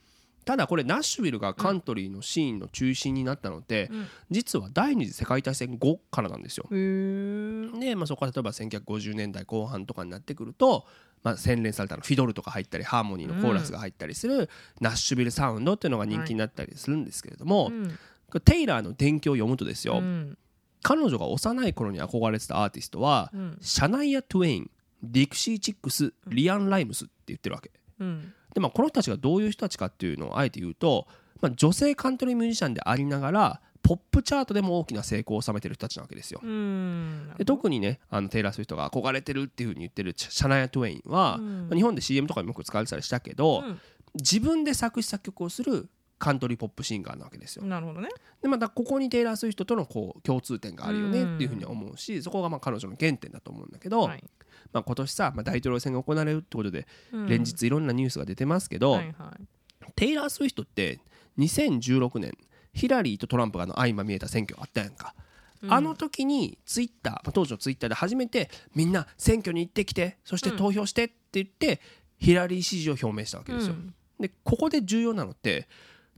[0.46, 4.06] ただこれナッシュビルがカントリーのシーンの中心になったのって、うん。
[4.30, 6.68] 実は第二次世界大戦後からなんですよ。
[6.70, 10.86] で、まあ、そこから例えば1950年代後半とかになってくると、
[11.24, 14.48] まあ、洗練されたのフィドルとか入ったりハーモニーのコーラスが入ったりする、
[14.80, 20.36] ナッシュビルサウンドっていうのが人気になったりするんですけれども、うんこれテイラーの伝記を読むとですよ、うん。
[20.82, 23.58] 彼女が幼い頃に憧れてたアーティストは、うん。
[23.60, 24.70] シャナイア・トゥエイン
[25.02, 27.70] ディクシー・チックスリアン・ライムスって言ってるわけ。
[28.00, 31.06] うんでまあ、この人たちがどういう人たちかっていうのをあえて言うと、
[31.42, 36.40] まあ、女性カントリーミュージシャンでありながらポップチャートでも大きな成功を収めてる人たちなわけですよ。
[36.42, 41.68] うんで特にねあのテイラー・スウィフトが憧れてるっていうふうに言ってるシャナイア・トゥエインは、うん。
[41.68, 43.80] まあ日本で CM とかにもよく使われてたりしたけど、うん。
[44.14, 47.64] 自分で作詞作曲をするカントリーポップシンガーなわけですよ。
[47.64, 48.08] なるほどね。
[48.42, 51.34] でまたここにテイラー・スウィフトとのこう共通点があるよねうん。
[51.34, 54.24] っていうふうには思うしそこがまあ彼女の原点だと思うんだけど、はい。
[54.72, 57.26] まあ、今年さ、まあ、大統領選が行われるってことでうん。
[57.28, 59.92] 連日いろんなニュースが出てますけど、はいはい。
[59.94, 61.00] テイラー・スウィフトって
[61.38, 62.32] 2016年
[62.72, 65.14] ヒラリーとトランプがの相まみえた選挙あったやんか、
[65.62, 65.72] うん。
[65.72, 71.80] あの時にツイッターまあ当時のツイッターで初めてみんな選挙に行ってきてそして投票してって言って、
[72.18, 73.94] ヒラリー支持を表明したわけですよ、うん。
[74.18, 75.68] でここで重要なのって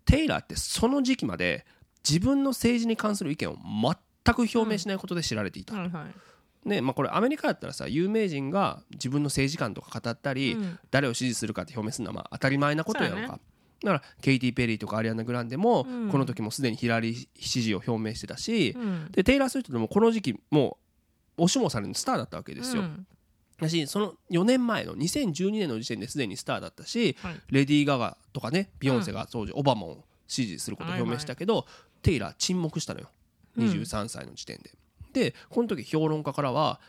[0.08, 1.66] テイラーってその時期まで
[2.08, 3.56] 自分の政治に関する意見を
[4.24, 6.06] 全く表明しないことで知られていた、はいは
[6.64, 6.68] い。
[6.68, 10.78] ねまあ、これアメリカだったらさ有名人が自分の政治観とか語ったり、うん。
[10.90, 13.28] 誰を支持するかって表明するのはまあ当たり前なことやんか、ね。
[13.28, 13.40] だか
[13.84, 16.10] らケイティ・ペリーとかアリアナ・グランデも、うん。
[16.10, 20.78] この時もすでにヒラリー支持を表明してたし、うんでテイラー・スウィフトでもこの時期も
[21.36, 22.84] う押しもされるスターだったわけですよ。
[23.58, 27.40] うんだしその4年前の2012年の時点ですでにスターだったし、はい。
[27.50, 31.66] レディー・ガガとかねビヨンセが当時オバマを支持することを表明したけど、
[32.02, 33.08] テイラー沈黙したのよ。
[33.56, 34.70] 23歳の時点で。
[35.12, 36.80] でこの時評論家からは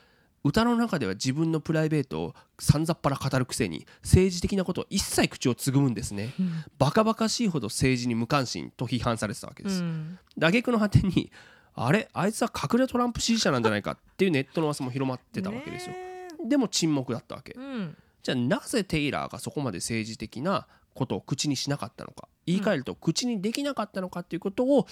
[0.44, 6.34] 歌の中では自分のプライベートをさんざっぱら語るくせに政治的なことを一切口をつぐむんですね。
[6.40, 6.52] うん。
[6.78, 9.82] バカバカしいほど政治に無関心と批判されてたわけです。
[9.82, 10.20] うん。
[10.40, 11.32] 挙句の果てに
[11.74, 12.10] あれ？
[12.14, 15.94] あいつは隠れトランプ支持者なんじゃないかっていうネットの噂も広まってたわけですよ。
[15.94, 16.09] ね
[16.48, 17.54] でも沈黙だったわけ。
[17.54, 17.98] うん。
[18.22, 22.28] じゃあなぜテイラーがそこまで政治的なことを口にしなかったのか。
[22.46, 24.88] 言い換えると口にできなかったのかっていうことを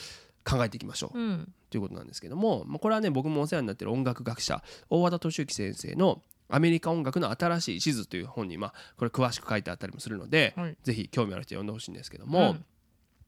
[0.47, 1.53] 考えていきましょう、うん。
[1.69, 10.77] ということなんですけどもまあこれはね僕もお世話になってる音楽学者大和田敏之先生の「アメリカ音楽の新しい地図」という本にまあこれ詳しく書いてあったりもするので、はい。
[10.83, 12.55] ぜひ興味ある人は読んでほしいんですけども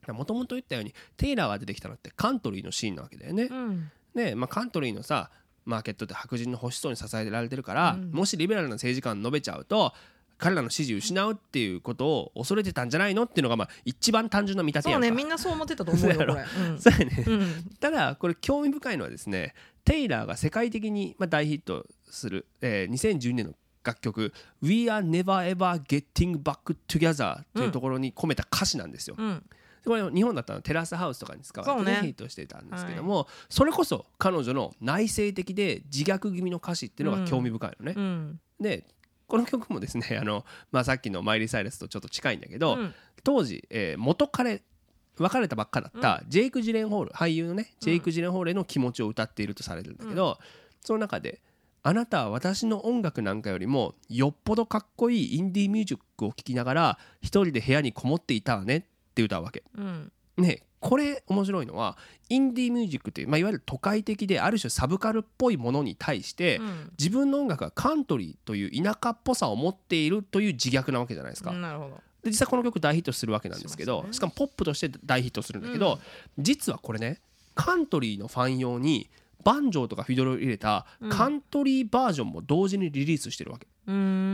[0.08, 3.44] もともと言ったようにテイラーが出てきたのってカントリーのシーンなわけだよね。
[3.44, 3.92] うん。
[4.16, 5.30] で、まあ、カントリーのさ
[5.70, 8.12] マーケットって白人の保守層に支えられてるから、うん。
[8.12, 9.94] もしリベラルな政治家に述べちゃうと
[10.38, 15.06] 彼らの支持を失うっていうことを恐れてたんじゃないのっていうのがまあ一番単純な見立てそうやんか。
[15.08, 16.34] ねみんなそう思ってたと思うよこれ。
[16.34, 16.80] うん。
[16.80, 17.26] そうやね。
[17.28, 17.64] うん。
[17.80, 19.54] ただこれ興味深いのはですね
[19.86, 23.54] テイラーが世界的にまあ大ヒットする、えー2012年の
[23.84, 29.16] 楽曲「We are never ever getting back together」というところに込めた歌詞なんですよ。
[29.18, 29.44] うん
[29.90, 37.94] これ日本だったらテラスハウスとかに使われて、ねヒットしてたんですけども、それこそ彼女の内省的で自虐気味の歌詞っていうのが興味深いのね。
[37.98, 38.40] うん。
[38.60, 38.86] で
[39.26, 42.94] この曲もですね あの、まあ、さっきのマイリー・サイレスとちょっと近いんだけど、うん。
[43.24, 44.62] 当時、えー元彼
[45.18, 50.38] 別れたばっかだったジェイク・ジレンホール俳優のねジェイク・ジレンホールへの気持ちを歌っているとされるんだけど、
[50.82, 51.42] その中で
[51.82, 58.86] あなたは私の音楽なんかよりもよっぽどかっこいいインディーミュージックを聴きながら一人で部屋にこもっていたわね
[59.26, 59.64] って歌うわけ。
[59.78, 60.12] うん。
[60.38, 61.98] ねこれ面白いのは
[62.30, 66.92] インディーミュージックっていう、まあ、いわゆる都会的である種サブカルっぽいものに対して、うん。
[66.98, 71.52] 自分の音楽がカントリーという田舎っぽさを持っているという自虐なわけじゃないですか。
[71.52, 72.02] なるほど。
[72.24, 74.14] で実際この曲大ヒットするわけなんですけどね。
[74.14, 76.00] しかもポップとして大ヒットするんだけど、
[76.38, 77.20] 実はこれね
[77.56, 79.10] カントリーのファン用に
[79.44, 81.10] バンジョーとかフィドルを入れたうん。
[81.10, 83.79] カントリーバージョンも同時にリリースしてるわけ、うーん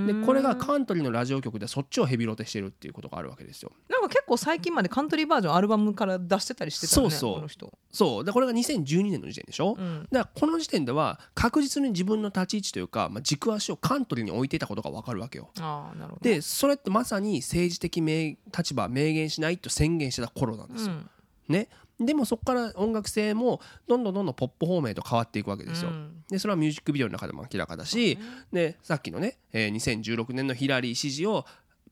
[0.06, 3.72] でこれがカントリーのラジオ局でそっちをヘビロテしてるっていうことがあるわけですよ。
[3.90, 7.36] なんか結構最近までカントリーバージョンアルバムから出してたりしてたよねそうそう。
[7.36, 7.74] この人。
[7.92, 8.24] そう。
[8.26, 10.08] でこれが2012年の時点でしょ、うん。
[10.12, 15.50] だからこの時点では確実に自分の立ち位置というか、まあ、軸足をカントリーに置いていたことが分かるわけよ。
[15.60, 16.22] ああなるほど。
[16.22, 21.10] でそれってまさに政治的明立場明言しないと宣言してた頃なんですよ、うん。
[21.48, 21.70] ね、
[22.00, 25.92] でもそこから音楽性もどんどんどんどんポップ方面へと変わっていくわけですよ。
[25.92, 26.24] うん。
[26.30, 28.18] でそれはミュージックビデオの中でも明らかだし、
[28.52, 31.46] でさっきのね、えー2016年のヒラリー支持を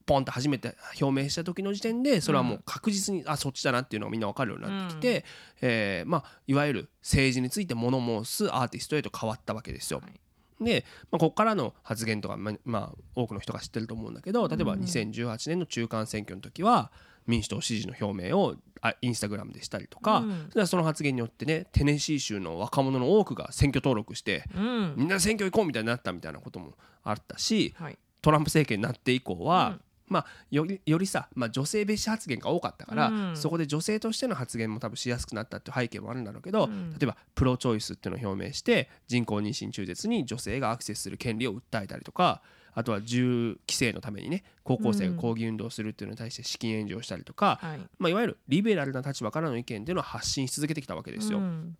[0.06, 5.26] ポンと初めて 表明した時の時点でそれはもう確実に、あそっちだなっていうのがみんな分かるようになってきて、
[5.62, 9.99] えーまあ、いわゆる政治について物申すアーティストへと変わったわけですよ。
[9.99, 10.20] はい
[10.62, 16.91] で、まあ、ここからの発言とか、まあまあ、多くの人が知ってると思うんだけど例えば2018年の中間選挙の時は
[17.28, 20.47] 民主党支持の表明をあインスタグラムでしたりとか、うん。
[20.49, 24.93] それはその発言によってねテネシー州の若者の多くが選挙登録して、うん。
[24.97, 26.74] みんな選挙行こうみたいになったみたいなことも
[27.04, 27.97] あったしはい。
[28.22, 29.82] トランプ政権になって以降は、うん
[30.14, 33.36] まあ、よりよりさ、まあ、女性蔑視発言が多かったから、うん。
[33.36, 36.91] そこで女性としての発言も多分しやすくなったっていう背景もあるんだろうけど、うん。
[36.91, 42.43] 例えばプロチョイスっていうのを表明して人工妊娠中絶に女性がアクセスする権利を訴えたりとか
[42.76, 47.80] あとは銃規制のためにね高校生が抗議運動をするっていうのに対して資金援助をしたりとか、はい。
[47.97, 51.39] まあ、いわゆるリベラルな立場からの意見っていうのを発信し続けてきたわけですよ。
[51.39, 51.78] うん。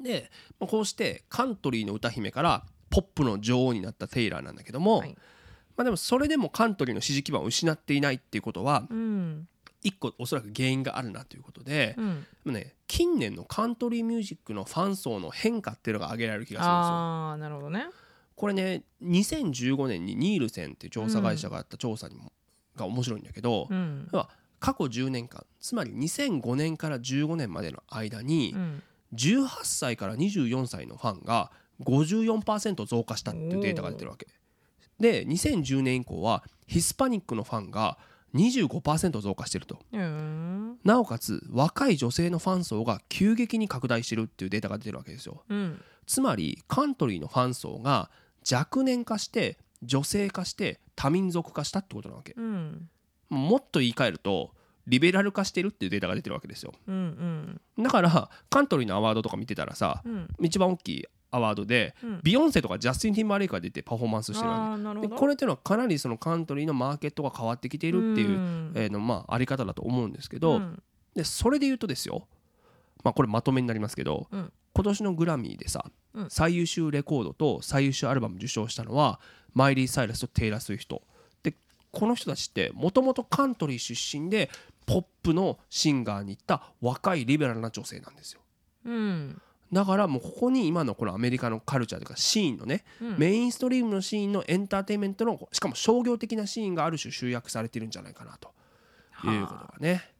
[0.00, 5.16] で、まあ、こうしてカントリーの歌姫からポップの女王になったテイラーなんだけども、はい
[5.76, 9.48] まあ、でもそれでもカントリーの支持基盤を失っていないっていうことはうん。
[9.84, 12.20] 一個おそらく原因があるなということで、うん。
[12.20, 16.92] でもね、近年のカントリーミュージックのファン層の変化っていうのが挙げられる気がするんですよ。
[16.92, 17.86] ああなるほどね。
[18.36, 22.32] これね2015年にニールセンっていう調査会社があった調査にも、
[22.76, 24.08] が面白いんだけど、うん。
[24.60, 28.82] 過去10年間つまり2005年から15年までの間にうん。
[29.14, 31.50] 18歳から24歳のファンが
[31.82, 34.26] 54%増加したっていうデータが出てるわけ
[35.00, 37.98] で2010年以降はヒスパニックのファンが
[38.34, 39.78] 25%増加してると。
[39.92, 40.78] うん。
[40.84, 45.42] なおかつ若い女性のファン層が急激に拡大してるっていうデータが出てるわけですよ。
[45.48, 45.80] うん。
[46.06, 48.10] つまりカントリーのファン層が
[48.50, 52.34] 若年化して女性化して多民族化したってことなわけ。
[52.36, 52.88] うん。
[53.28, 54.52] もっと言い換えると
[54.86, 56.72] リベラル化してるっていうデータが出てるわけですよ。
[56.86, 57.60] うん。
[57.78, 60.28] だからカントリーのアワードとか見てたらさうん。
[60.40, 62.20] 一番大きいアワードで、うん。
[62.22, 65.08] ビヨンセとかジャスティン・ティンバーレイクが出てパフォーマンスしてるわけ。
[65.08, 68.72] でこれっていうのはかなりそのカントリーのマーケットが変わってきているっていう、ん。
[68.76, 70.82] えーのまああり方だと思うんですけど、うん。
[71.16, 72.28] でそれで言うとですよ。
[73.02, 74.52] まあこれまとめになりますけど、うん。
[74.74, 76.30] 今年のグラミーでさ、うん。
[76.30, 79.18] 最優秀レコードと最優秀アルバム受賞したのは
[79.54, 81.02] マイリー・サイラスとテイラー・スウィフト。
[81.42, 81.54] で
[81.90, 84.50] この人たちってもともとカントリー出身で
[84.86, 88.40] ポップのシンガーに行った若いリベラルな女性なんですよ。
[88.84, 89.42] うん
[89.72, 98.52] だからもうここに今のこのアメリカのカルチャーというかシーンのね、うんメインストリームのシーンのエンターテインメントのしかも商業的なシーンがある種集約されてるんじゃないかなと
[99.28, 100.10] いうことがね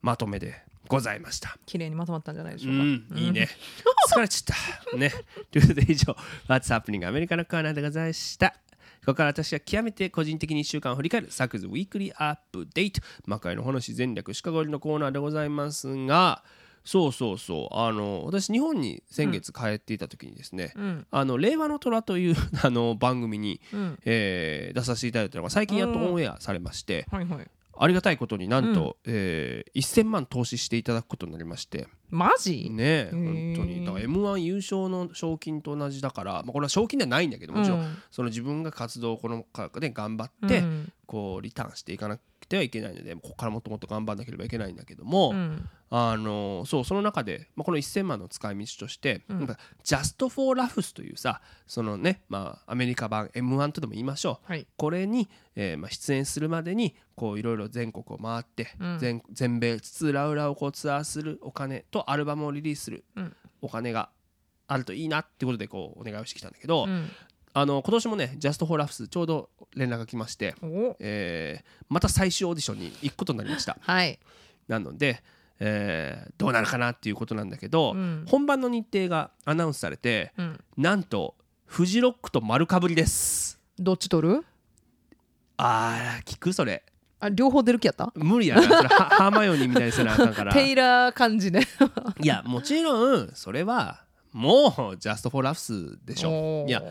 [0.00, 0.54] まとめで
[0.88, 1.56] ございました。
[1.66, 3.48] 綺麗にまとまったんじゃないでしうょうかん、いいね。
[4.12, 4.96] 疲れちゃった。
[4.96, 5.10] ね。
[5.50, 6.16] ということで以上、
[6.48, 8.50] What's Happening アメリカのコーナーでございました。
[8.50, 16.44] ここから私は極めて個人的に1週間を振り返るサクズウィークリーアップデート魔界の話全略シカゴ入りのコーナーでございますが
[16.84, 17.74] そうそうそう。
[17.76, 21.06] あの私日本に先月帰っていた時にですね、うん。
[21.10, 23.98] あの令和の虎という あの番組に、うん。
[24.04, 27.50] えー出させていただいたのが最近やっとオンエアされましてはいはい。
[27.78, 32.68] ありがたいことになんと、えー1000万投資していただくことになりましてマジ？
[32.70, 33.84] ね本当に。
[33.84, 37.96] だから m 1優勝の賞金と同じだから、まあ、これは賞金ではないんだけどもちろん、うん。
[38.10, 40.92] その自分が活動をこの価格で頑張って、うん。
[41.06, 45.68] こうリターンしていかなくてはいけないのでここからもっともっと頑張らなければいけないんだけども、うん。
[45.94, 49.38] あのそうその中で、まあ、この1000万の使い道として、うん。
[49.40, 54.50] なんか Just for Laughs というさそのね、まあ、アメリカ版 m 1とでも言いましょう。
[54.50, 54.66] はい。
[54.76, 58.98] これに、えーまあ、出演するまでにこういろいろ全国を回って、うん。
[58.98, 63.36] 全全米津々浦々をこうツアーするお金とアルバムをリリースするうん。
[63.60, 64.08] お金が
[64.66, 67.08] あるといいなってことでこうお願いをしてきたんだけど、うん。
[67.54, 70.96] あの今年もね Just for Laughs ちょうど連絡が来まして、お。
[71.00, 73.76] えーまた最終オーディションに行くことになりました。
[73.80, 74.18] はい。
[74.68, 75.22] なので、
[75.60, 78.24] えーどうなるかなっていうことなんだけど、うん。
[78.26, 80.60] 本番の日程がアナウンスされてうん。
[80.76, 81.36] なんと
[81.66, 83.60] フジロックと丸かぶりです。
[83.78, 84.44] どっち取る？
[85.58, 86.82] あー聞くそれ
[87.22, 88.12] あ両方出る気やった？
[88.16, 88.62] 無理やな。
[88.62, 90.52] それは ハーマイオニーみたいにせなあかんから。
[90.54, 91.66] テイラー感じね。
[92.20, 94.00] いやもちろんそれは
[94.32, 96.64] もう Just for Laughs でしょ。
[96.66, 96.82] いや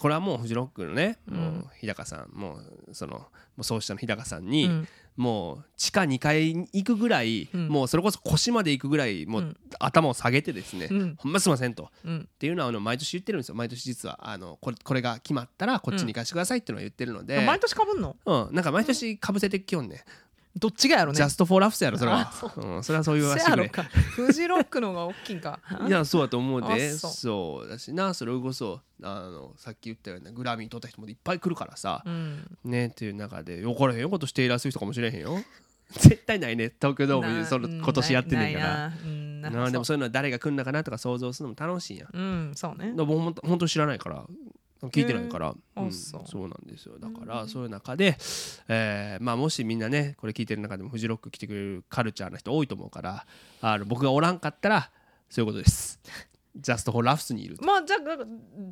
[0.00, 1.36] これはもうフジロックのね、うん。
[1.36, 2.56] もう日高さんも
[2.88, 3.28] うそのも
[3.58, 4.88] う創始者の日高さんに、うん。
[5.16, 7.68] もう地下2階に行くぐらい、うん。
[7.68, 9.56] もうそれこそ腰まで行くぐらいもう、うん。
[9.78, 11.14] 頭を下げてですね、うん。
[11.16, 11.90] ほんますいませんと。
[12.04, 12.20] うん。
[12.20, 13.54] っていうのはあの毎年言ってるんですよ。
[13.54, 18.16] 毎年実はあのこれこれが決まったらこっちに行かせてくださいっていうのを言ってるので、毎年かぶんの？
[18.24, 20.04] うん、なんか毎年かぶせてきよんね
[20.56, 21.16] どっちがやろね？
[21.16, 22.20] Just for Laughs やろそれは。
[22.20, 23.82] あそうん、それはそう言わせてくか。
[23.84, 25.60] フジロックの方が大きいんか。
[25.86, 26.66] いやそうだと思うで。
[26.66, 27.10] あそう。
[27.12, 32.44] そうだしなそれこそあのさっき言ったようなグラミー取った人もいっぱい来るからさ、うん。
[32.64, 35.38] ねっていう中で分からへんよことしていらっしゃる人かもしれへんよ。
[35.92, 38.66] 絶対ないね東京ドームにそのな今年やってんねんから。
[38.66, 42.08] ないなうんななあでもそそういうのは誰が来るのかなとか想像するのも楽しいやん。
[42.12, 42.92] ううんそうね。
[42.92, 44.24] でもほんと本当知らないから
[44.88, 45.88] 聞いてないから、うん。
[45.88, 46.98] あそうなんですよ。
[46.98, 48.16] だから、そういう中で、
[48.68, 53.26] えーまあ、もしみんなねこれ聞いてる中でもフジロック来てくれるカルチャーな人多いと思うから
[53.60, 54.90] あの僕がおらんかったら
[55.28, 56.00] そういうことです。
[56.56, 57.64] Just for Laughs にいると。
[57.64, 57.96] まあじゃ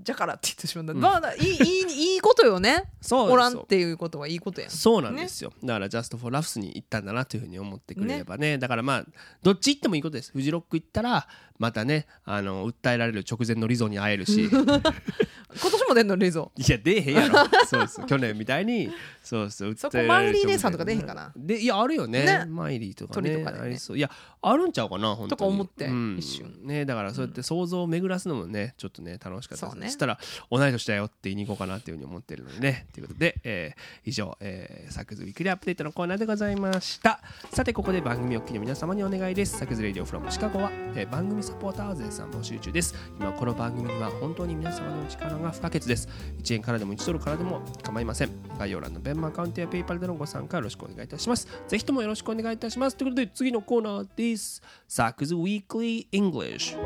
[0.03, 1.01] じゃからって言ってしまった、うん。
[1.01, 2.91] まあいいいいいいことよね。
[3.01, 8.59] そうおらんっていうことはいいことやんそうなんですよ、だから Just for Laughs に行ったんだなというふうに思ってくれればね。
[8.59, 9.05] だからまあ
[9.43, 10.33] どっち行ってもいいことです。
[10.33, 11.29] フジロック行ったら
[11.59, 14.51] またねあの訴えられる直前のリゾに会えるし
[15.51, 17.39] 今年も出んのリゾいや出えへんやろ。
[17.67, 18.07] そうそう。
[18.07, 18.91] 去年みたいに
[19.23, 21.33] そうそうそこ訴えられるマイリー姉さんとか出えへんかな。
[21.37, 22.25] でいやあるよね。
[22.25, 22.45] ね。
[22.47, 23.65] マイリーとか鳥ねとかでね。
[23.65, 23.99] ありそう。
[23.99, 24.11] いや
[24.43, 25.29] あるんちゃうかな本当に。
[25.31, 26.17] とか思ってうん。
[26.19, 26.55] 一瞬。
[26.63, 29.67] ねだからそうやって想像を巡らすのもねちょっとね楽しかった。
[29.67, 29.91] ですそうね。
[29.91, 30.19] したら
[30.51, 37.21] 同い年だよって言いに行こうかなっていうふうに思ってるのでねということで、えー以上、えー、サクズウィークリーアップデートのコーナーでございました。
[37.53, 39.59] さてここで番組お聞きの皆様にお願いです。
[39.59, 42.95] サクズレディオフロムシカゴは、えー番組サポーター税さん募集中です。
[43.19, 46.09] 今この番組には本当に皆様のお力が不可欠です。
[46.43, 48.31] 1円からでも1ドルからでも構いません。
[48.59, 51.49] 概要欄のベンマアカウントやペイパルでのご参加よろしくお願いいたします。
[51.69, 52.97] ぜひともよろしくお願いいたします。
[52.97, 54.63] ということで次のコーナーです。
[54.87, 56.77] サクズウィークリー English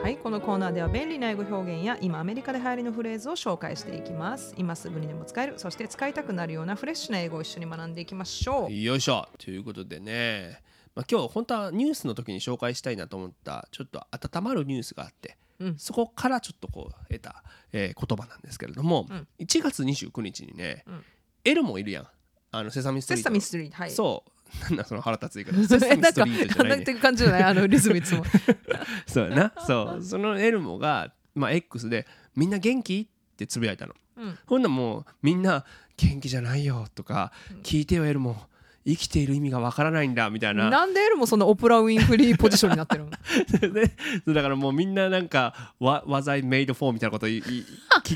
[0.00, 4.54] はいこのコーナーでは便利な英語表現や今アメリカで流行りのフレーズを紹介していきます。
[4.56, 5.54] 今すぐにでも使える。
[5.58, 8.72] そして使いたくなるようなフレッシュな英語を一緒に学んでいきましょう。
[8.72, 9.28] よいしょ。
[9.38, 10.62] ということでね、
[10.94, 15.78] まあ、今日本当はニュースの時に紹介したいなと思ったちょっと温まるニュースがあって、うん。
[15.78, 19.28] そこからちょっとこう得た、えー言葉なんですけれども、うん。
[19.38, 21.04] 1月29日にね、うん。
[21.44, 22.08] エルもいるやん。
[22.52, 23.30] あのセサミストリート。
[23.30, 23.90] のセサミストリートはい。
[23.92, 24.30] そう。
[24.68, 25.68] なんだその腹立つ言い方。
[25.68, 26.76] セサミストリートじゃないね。
[26.76, 27.42] なんていう感じじゃない？
[27.44, 28.24] あのリズムいつも。
[29.06, 29.52] そうやな。
[29.66, 30.02] そう。
[30.04, 34.38] そのエルモが、まあ、X で「みんな元気?」ってつぶやいたの、うん。
[34.46, 35.64] ほんならもうみんな
[35.96, 37.32] 「元気じゃないよ」とか
[37.62, 38.48] 「聞いてよエルモ
[38.86, 40.70] 生きている意味がわからないんだ」みたいな。
[40.70, 43.10] なんでエルもそのオプラ・ウィンフリーポジションになってるの？
[44.26, 47.64] でだからもうみんななんか「わ Was I made for?」みたいなこと聞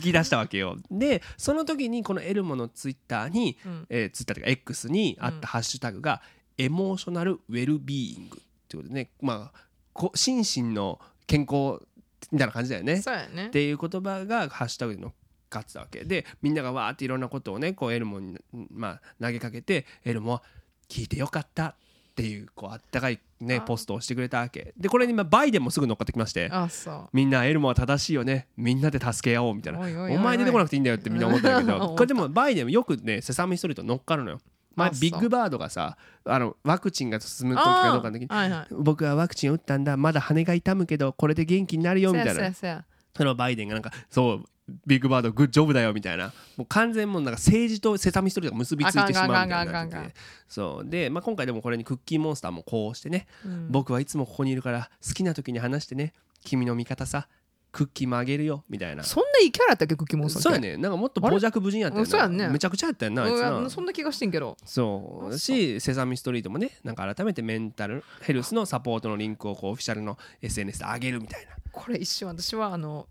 [0.00, 0.76] き出したわけよ。
[0.90, 3.86] でその時にこのエルモのツイッターに、うん。
[3.90, 6.22] えーツイッターというか X にあったハッシュタグが
[6.58, 9.10] 「エモーショナルウェルビーイング」っていうことでね。
[9.20, 9.58] まあ
[9.92, 11.78] こ心身の健康
[12.32, 13.00] みたいな感じだよね。
[13.02, 13.46] そうやね。
[13.46, 15.12] っていう言葉がハッシュタグで乗っ
[15.55, 16.05] かってたわけ。
[16.05, 18.36] でみんながわーっていろんなことをねこうエルモに、
[18.70, 20.42] まあ、投げかけてエルモは
[20.88, 21.74] 「聞いてよかった」
[22.14, 23.61] っていうこうあったかい、ね、あ。
[23.62, 24.72] ポストをしてくれたわけ。
[24.76, 26.50] でこれにまあバイデンもすぐ乗っかってきまして。
[27.12, 28.46] みんなエルモは正しいよね。
[28.57, 29.80] みんなで助け合おうみたいな。
[29.80, 34.40] お前出てこなくていいんだよってみんな思ったけど これでもバイデンもよくねセサミストリート乗っかるのよ。
[34.76, 38.66] 前ビッグバードがさあのワクチンが進む時かどうかの時にあーはいはい。
[38.70, 42.52] 僕はワクチンを打ったんだまだ羽が痛むけどこれで元気になるよみたいな。
[43.16, 44.44] そのバイデンがなんかそう
[44.86, 46.32] ビッグバードグッジョブだよみたいな。
[46.56, 50.10] もう完全もうなんか政治とセサミストリートが結びついてしまうみたいにな
[50.48, 50.88] そう。
[50.88, 53.70] で、まあ、今回でもこれにクッキーモンスターもこうしてね、うん。
[53.70, 56.14] 僕はいつもここにいるから好きな時に話してね。
[56.44, 57.28] 君の味方さ
[57.72, 59.02] クッキーもあげるよみたいな。
[59.02, 62.48] そんないいキャラやったっけクッキーモンスターそうやねなんかもっと傍若無人やったよやんね。
[62.48, 63.50] めちゃくちゃやったよなあいつな。
[63.50, 64.56] うんそんな気がしてんけど。
[64.64, 65.38] そう。
[65.38, 71.52] しセサミストリートもねなんか改めてメンタルヘルスのサポートのリンクをこうオフィシャルの SNS で上げるみたいな。
[71.72, 73.08] これ一瞬私はあの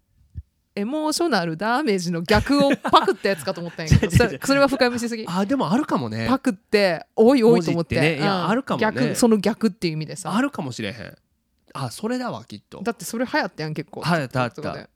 [0.76, 4.12] エモーショナルダメージの逆をパクったやつかと思ったんやけど。
[4.44, 5.26] それは深読みしすぎ。
[5.28, 6.28] あでもあるかもね。
[6.28, 8.00] パクっておいおいと思って。
[8.00, 8.18] ね。
[8.18, 8.50] いやうん。
[8.50, 8.86] あるかもね。
[8.86, 10.36] 逆その逆っていう意味でさ。
[10.36, 11.18] あるかもしれへん。
[11.74, 12.82] あそれだわきっと。
[12.82, 14.04] だってそれ流行ったやん結構。
[14.06, 14.90] 流行ったった。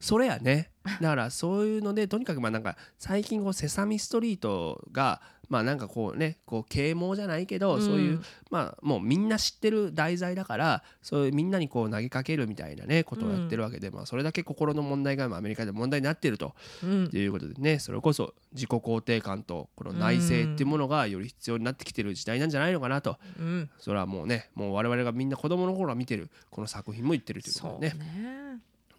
[0.00, 0.70] それやね。
[1.00, 7.82] だからそういうのでとにかくまあなんか最近こうセサミストリートがまあなんかこうねこう啓蒙じゃないけど、うん。
[7.82, 17.10] そういうまあもうみんな知ってる題材だからそういうみんなにこう投げかけるみたいなねことをやってるわけで、まあそれだけ心の問題がまあアメリカで問題になっているとうん。
[17.12, 23.18] いうことでねそれこそ自己肯定感とこの内省っていうものがより必要になってきてる時代なんじゃないのかなと。
[23.38, 23.70] うん。
[23.78, 27.94] それはもうねもう我々がみんな子供の頃から見てるこの作品も言ってるということでね。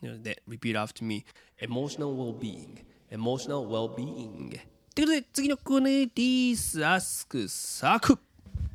[0.01, 0.17] ね。
[0.19, 1.25] で、repeat after me
[1.59, 4.59] emotional well-being emotional well-being
[4.95, 6.79] ということで次のコーナーです。
[6.79, 8.17] ask サク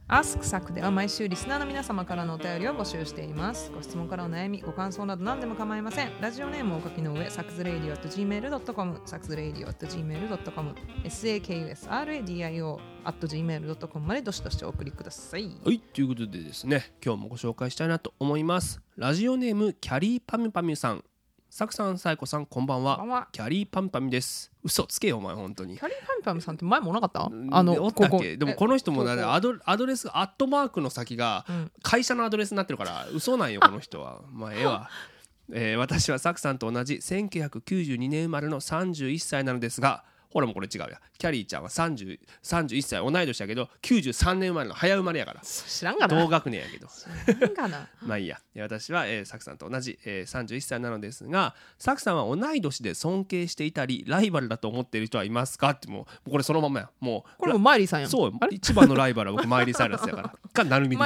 [0.07, 3.71] アスクサクでは毎週リスナーの皆様からのお便りを募集しています。
[3.75, 6.11] ご質問からお悩み、ご感想など何でも構いません。
[6.21, 15.45] ラジオネームをお書きの上、サクズレイディオ at gmail.com、サクズレイディオ at gmail.com、sakusradio at gmail.com までどしどしお送りください。
[15.65, 18.83] はい、ということでですね、今日もご紹介したいなと思います。
[18.97, 21.03] ラジオネーム、キャリーパミュパミュさん。
[21.51, 22.97] サクさん、サイコさん、こんばんは。
[22.99, 23.29] こんばんは。
[23.33, 24.53] キャリーパミュパミュです。
[24.63, 25.77] 嘘つけよ、お前、本当に。
[25.77, 25.81] キ。
[25.81, 27.23] ャリーパンパムさんって前もなかった？
[27.23, 28.37] あおの、ったっけ？
[28.37, 31.73] でもこの人もだねアドアドレスアットマークの先がうん。
[31.83, 34.21] 会社のアドレスになってるから嘘なんよこの人は。
[34.31, 34.89] まあええわ、
[35.53, 41.01] えー私はサクさんと同じ1992年生まれの31歳なのですがほらもうこれ違うや。
[41.19, 43.01] キャリーちゃんは30 31歳。
[43.01, 45.41] 同い年だけど93年生まれの早生まれやから。
[45.43, 46.27] 知らんが同な。
[46.29, 46.87] 学年やけど。
[46.89, 47.89] 知らんがな。
[48.03, 48.41] まあいいや。
[48.55, 56.91] で私は、えーサクさんと同じ、えー31歳なのですがサクさんは同い年で尊敬していたりライバルだと思っている人はいますかってもうこれそのままや。
[57.01, 58.11] もうこれもマイリーさんやん。
[58.11, 60.35] そう一番のライバルは僕マイリー・サイラスやから。
[60.53, 60.97] かなるみ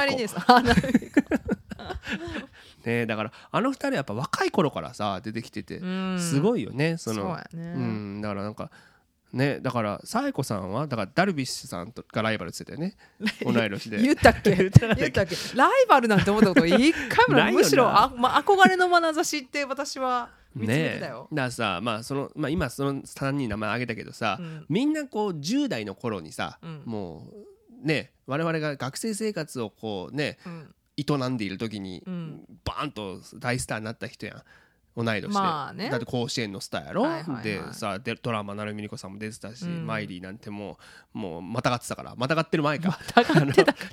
[2.85, 6.19] ねだからあの二人はやっぱ若い頃からさ出てきててうん。
[6.19, 7.21] すごいよねその。
[7.23, 7.73] そうやね。
[7.75, 8.69] うんだからなんか
[9.35, 12.95] ねだからサエコさんはだからダルビッシュさんとがライバルって言って
[13.41, 13.53] たよね。
[13.59, 13.97] 同い年で。
[14.01, 14.55] 言ったっけ？
[14.55, 14.95] 言ったっ
[15.27, 15.35] け？
[15.55, 24.65] ライバルなんて思ったこと一回もない いむしろあ、まあ、憧れの眼差しって私は見つめねだてたよ、からさまあその、まあ、今その3人名前挙げたけどさ、うん。
[24.69, 26.83] みんなこう10代の頃にさ、うん。
[26.85, 27.27] も
[27.83, 30.71] うね我々が学生生活をこうねうん。
[30.97, 32.45] 営んでいる時に、うん。
[32.63, 34.43] バーンと大スターになった人やん
[34.95, 35.89] 同い年で、まあね。
[35.89, 37.43] だって甲子園のスターやろ、はいはいはい。
[37.43, 39.85] でさでドラマ成海莉子さんも出てたし、うん。
[39.85, 40.77] マイリーなんても
[41.13, 42.13] うもうまたがってたから。
[42.15, 42.97] またがってる前か。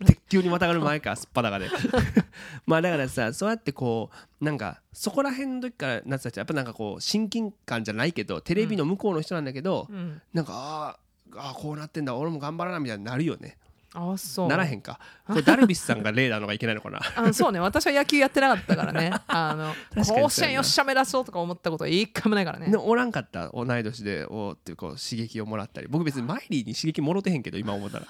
[0.06, 1.68] 鉄球にまたがる前かすっぱだかで。
[2.66, 12.14] まあだからさそうやってこうなんかそこら辺の時からなってた人はやっぱなんかこう親近感じゃないけどテレビの向こうの人なんだけど、うん、なんかあーあーこうなってんだ。
[12.14, 13.56] 俺も頑張らなみたいになるよね
[13.94, 14.48] あそう。
[14.48, 14.98] ならへんか。
[15.26, 17.00] これダルビッシュさんが例なのがいけないのかな。
[17.16, 17.60] あそうね。
[17.60, 19.12] 私は野球やってなかったからね。
[19.28, 19.74] あの
[20.04, 22.70] 甲子園よっしゃ目指そうとか思ったことは一回もないからね。
[22.70, 23.48] でおらんかった。
[23.48, 25.88] 同い年でおーっていうこう刺激をもらったり。
[25.88, 28.06] 僕別にマイリーに刺激もろてへんけど今思ったら。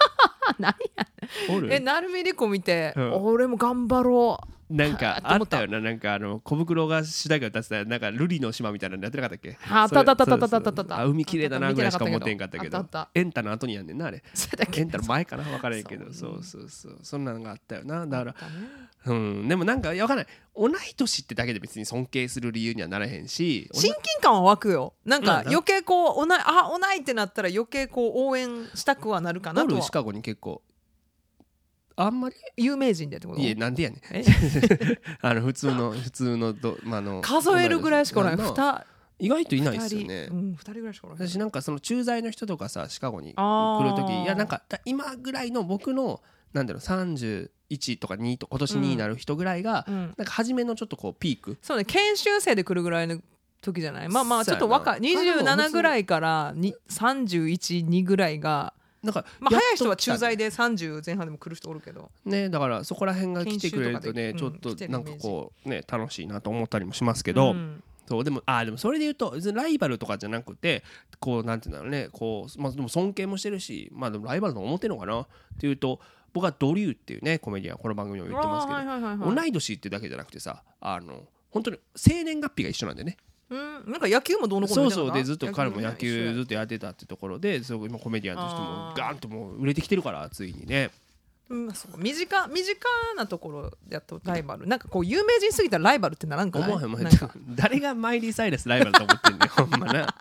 [0.48, 1.06] あ 何や
[1.70, 3.12] え成海莉子見て、うん。
[3.24, 4.52] 俺も頑張ろう。
[4.72, 9.58] なんか はあったよななんかあの小袋が主題歌歌ってたなんかルリの島みたいなのやってなかったっけ？
[9.68, 10.98] ああったあったあったあったあったあったそうそう。
[10.98, 12.86] あ海綺麗だなぐらいしか思ってへんかったけど。
[13.14, 14.22] エンタの後にやんねんなあれ。
[14.76, 16.10] エンタの前かな分からへんけど。
[16.12, 16.98] そそううそうそう。
[17.02, 18.06] そんなのがあったよな。
[18.06, 18.34] だから
[19.04, 19.48] うん。
[19.48, 20.16] でもなんか分かん。
[20.16, 20.26] ない
[20.56, 23.68] 同い年ってだけで別に尊敬する理由にはならへんし。
[23.74, 24.94] 親近感は湧くよ。
[25.04, 25.48] なんかうん。
[25.48, 30.62] 余計こうおなあおないってなったら余計こう応援したくはなるかなとるシカゴに結構
[31.96, 33.40] あんまり有名人でってこと？
[33.40, 34.00] いえなんでやねん。
[34.12, 34.24] え？
[35.20, 38.86] あの普通の普通のど、まあ、あの数えるぐらいしかおないな二
[39.18, 40.26] 意外といないっ二すよね。
[40.28, 46.20] 人、うん、二人ぐらいしかおない私なんかその駐在の人とかさシカゴに来る時いやなんかだ今ぐらいの僕の
[46.52, 47.48] なんだろう31
[47.98, 49.94] とか2と今年2になる人ぐらいが、うん。
[49.94, 51.56] なんか初めのちょっとこうピーク。
[51.62, 53.20] そうね研修生で来るぐらいの
[53.60, 54.08] 時じゃない？
[54.08, 62.10] まあまあちょっと若いまあでも27ぐらいからに312ぐらいがなんかまあ早い人は駐在で30前半でも来る人おるけど。
[62.24, 67.82] ねだからそこら辺が来てくれるとね研ちょっ修となんかこうね楽しいなと思ったりもしますけど、うん。
[68.08, 70.82] そうでもあーでもそれで言うとライバルとかじゃなくて
[71.20, 75.20] こうなんていうんだろうねこう、まあ、でも尊敬もしてるしまあでもライバルの表のかな？
[75.20, 75.26] っ
[75.58, 76.00] ていうと
[76.32, 83.16] 僕はドリューっていうねコメディアンこの番組も言ってますけど、同い年ってだけじゃなくてさあの本当に生年月日が一緒なんでね
[83.52, 83.92] うん。
[83.92, 85.14] なんか野球もどうのこうのそうそう。
[85.14, 90.90] でずっと彼も野球やずっとやってたってところでそう今コメディアンとしてもガーンともう売れてきてるからついにね。
[91.50, 91.98] うんそう。
[91.98, 92.78] 身近身近
[93.16, 96.68] なところやとライバルなんかこう有名人すぎたらライバルってならんかない？
[96.70, 97.08] 思わへん
[97.54, 100.14] 誰がマイリー・サイラスライバルと思ってんねんほんまな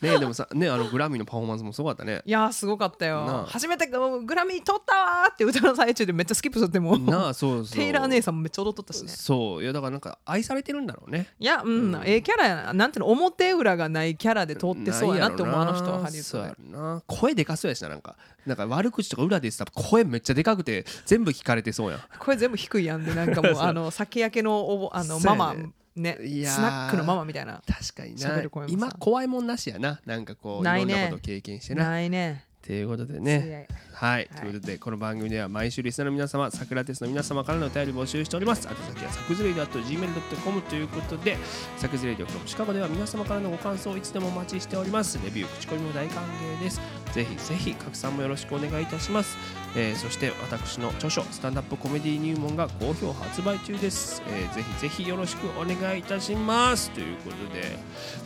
[0.00, 2.22] ねでもさねあのグラミーのパフォーマンスもすごかったね。
[2.26, 3.46] いやーすごかったなよあ。
[3.46, 7.78] 初めてグラミー取ったわーって歌の最中でめっちゃスキップしとってもなあそうそう。
[7.78, 9.08] テイラー姉さんもめっちゃ踊っとったしね。
[9.08, 9.62] そう。
[9.62, 11.28] いやだからなんか愛されてるんだろうね。
[11.38, 17.02] いやうん、ええキャラやななんていうの表裏がないキャラで通ってそうやなって思うあの人はハリウッドでそうやろな。
[17.06, 22.00] 声でかそうやしななんかなんか悪口とか裏で言ってたら声めっちゃでかくて全部聞かれてそうやん。
[22.18, 25.56] これ全部低いやんでなんかもうあの酒焼けのおぼあの そうママ
[25.96, 28.66] ねいやースナックのママみたいな確かにな。
[28.68, 30.00] 今怖いもんなしやな。
[30.04, 31.84] なんかこういろんなこと経験してな。
[31.84, 33.68] っないねということでね。
[33.68, 33.86] 強い。
[33.96, 38.68] はい、ということでこの番組では毎週リスナーの皆様サクラテスの皆様からのお便り募集しております。
[38.68, 41.38] 宛先はサクズレイド .gmail.com ということで
[41.78, 45.18] サクズレイド from シカゴでは皆様からのご感想をいつでもお待ちしております。
[45.24, 46.80] レビュー口コミも大歓迎です。
[47.12, 49.38] ぜひぜひ拡散もよろしくお願いいたします、
[49.74, 56.90] えーそして私の著書スタンダップコメディ入門が好評発売中です、えーぜひぜひよろしくお願いいたします。
[56.90, 57.78] ということで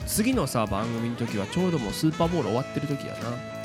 [0.07, 3.29] 次のさ番組の時はちょうどもうスーパーボール終わってる時やな。
[3.29, 3.60] あ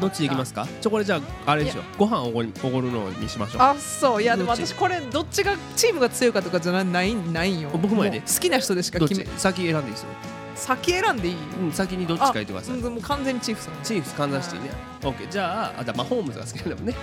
[0.00, 0.66] どっちでいきますか？
[0.80, 1.82] ちょこれじゃああれでしょ。
[1.98, 3.62] ご飯おごりおごるのにしましょう。
[3.62, 4.22] あそう。
[4.22, 8.18] いやでも私これどっちがチームが強いかとかじゃなないないんよ僕もやで。
[8.18, 9.30] う好きな人でしか決めち？
[9.38, 10.08] 先選んでいいですよ、
[10.54, 11.36] 先選んでいい？
[11.60, 12.78] うん、先にどっちか言ってください。
[12.78, 14.70] うんもう完全にチーフスチーフスカンザシティね。
[15.02, 16.94] OK じゃああだマホームズが好きなんだもんね。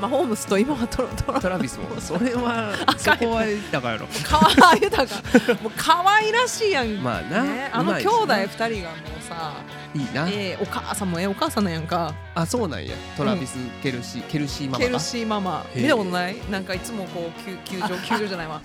[0.00, 2.00] マホームスと今はトロトロトラビスも。
[2.00, 4.06] それはあそこはだからやろ。
[4.08, 9.54] かわいい豊かもう可愛らしいやん、まあな、ね、あの兄弟二人がもうさ
[9.94, 12.14] いいな、えーお母さんもええお母さんなんやんか。
[12.34, 12.94] あそうなんや。
[13.16, 15.66] トラビス、ケルシーケルシーママがケルシーママ。
[15.74, 16.36] 見たことない？
[16.50, 17.88] なんかいつもこう球球場
[18.18, 18.60] 球場じゃないわ。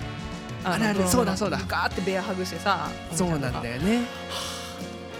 [0.63, 1.59] あれあれのそうだそうだ。
[1.67, 4.01] ガーってベアハグしてさそうなんだよね。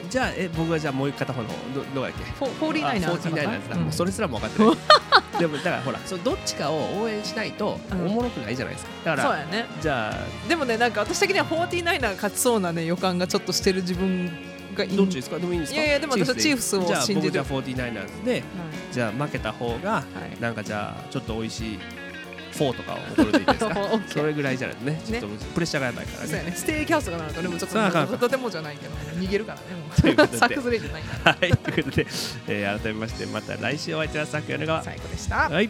[0.10, 2.24] じゃあえ僕はじゃあもう片方のどどうやっけ？
[2.32, 3.82] フォ Forty Niners Forty Niners だ、うん。
[3.84, 4.78] もうそれすらも分かってない。
[5.40, 8.08] でもだからほらそうどっちかを応援しないとおうん。
[8.16, 8.92] もろくないじゃないですか。
[9.04, 9.66] だからそうやね。
[9.82, 14.32] じゃあでもねなんか私的には49が勝ちそうなね予感がちょっとしてる自分
[14.78, 15.38] がいいどっちですか？
[15.40, 15.80] でもいいんですか？
[15.82, 16.78] いやいやでも私はチーフス。
[16.78, 18.44] をじゃあ信じる僕じゃあ 49ers で
[18.92, 20.42] じゃあ負けた方がはい。
[20.42, 21.80] なんかじゃあちょっと美味しい
[22.52, 23.76] フォーとかを送るといいですか？
[24.08, 26.50] それぐらいじゃないとねちょっとプレッシャーがやばいからそうやね。
[26.52, 29.64] ねステーキハウスがなるとでもちょっととてもじゃないけど逃げるからね
[30.02, 30.32] ということで。
[30.32, 31.38] もうサックスレイじゃないから。
[31.40, 31.52] はい。
[31.52, 32.08] ということで、
[32.48, 35.50] えー改めましてまた来週お会いしましょう最高でした。
[35.50, 35.70] はい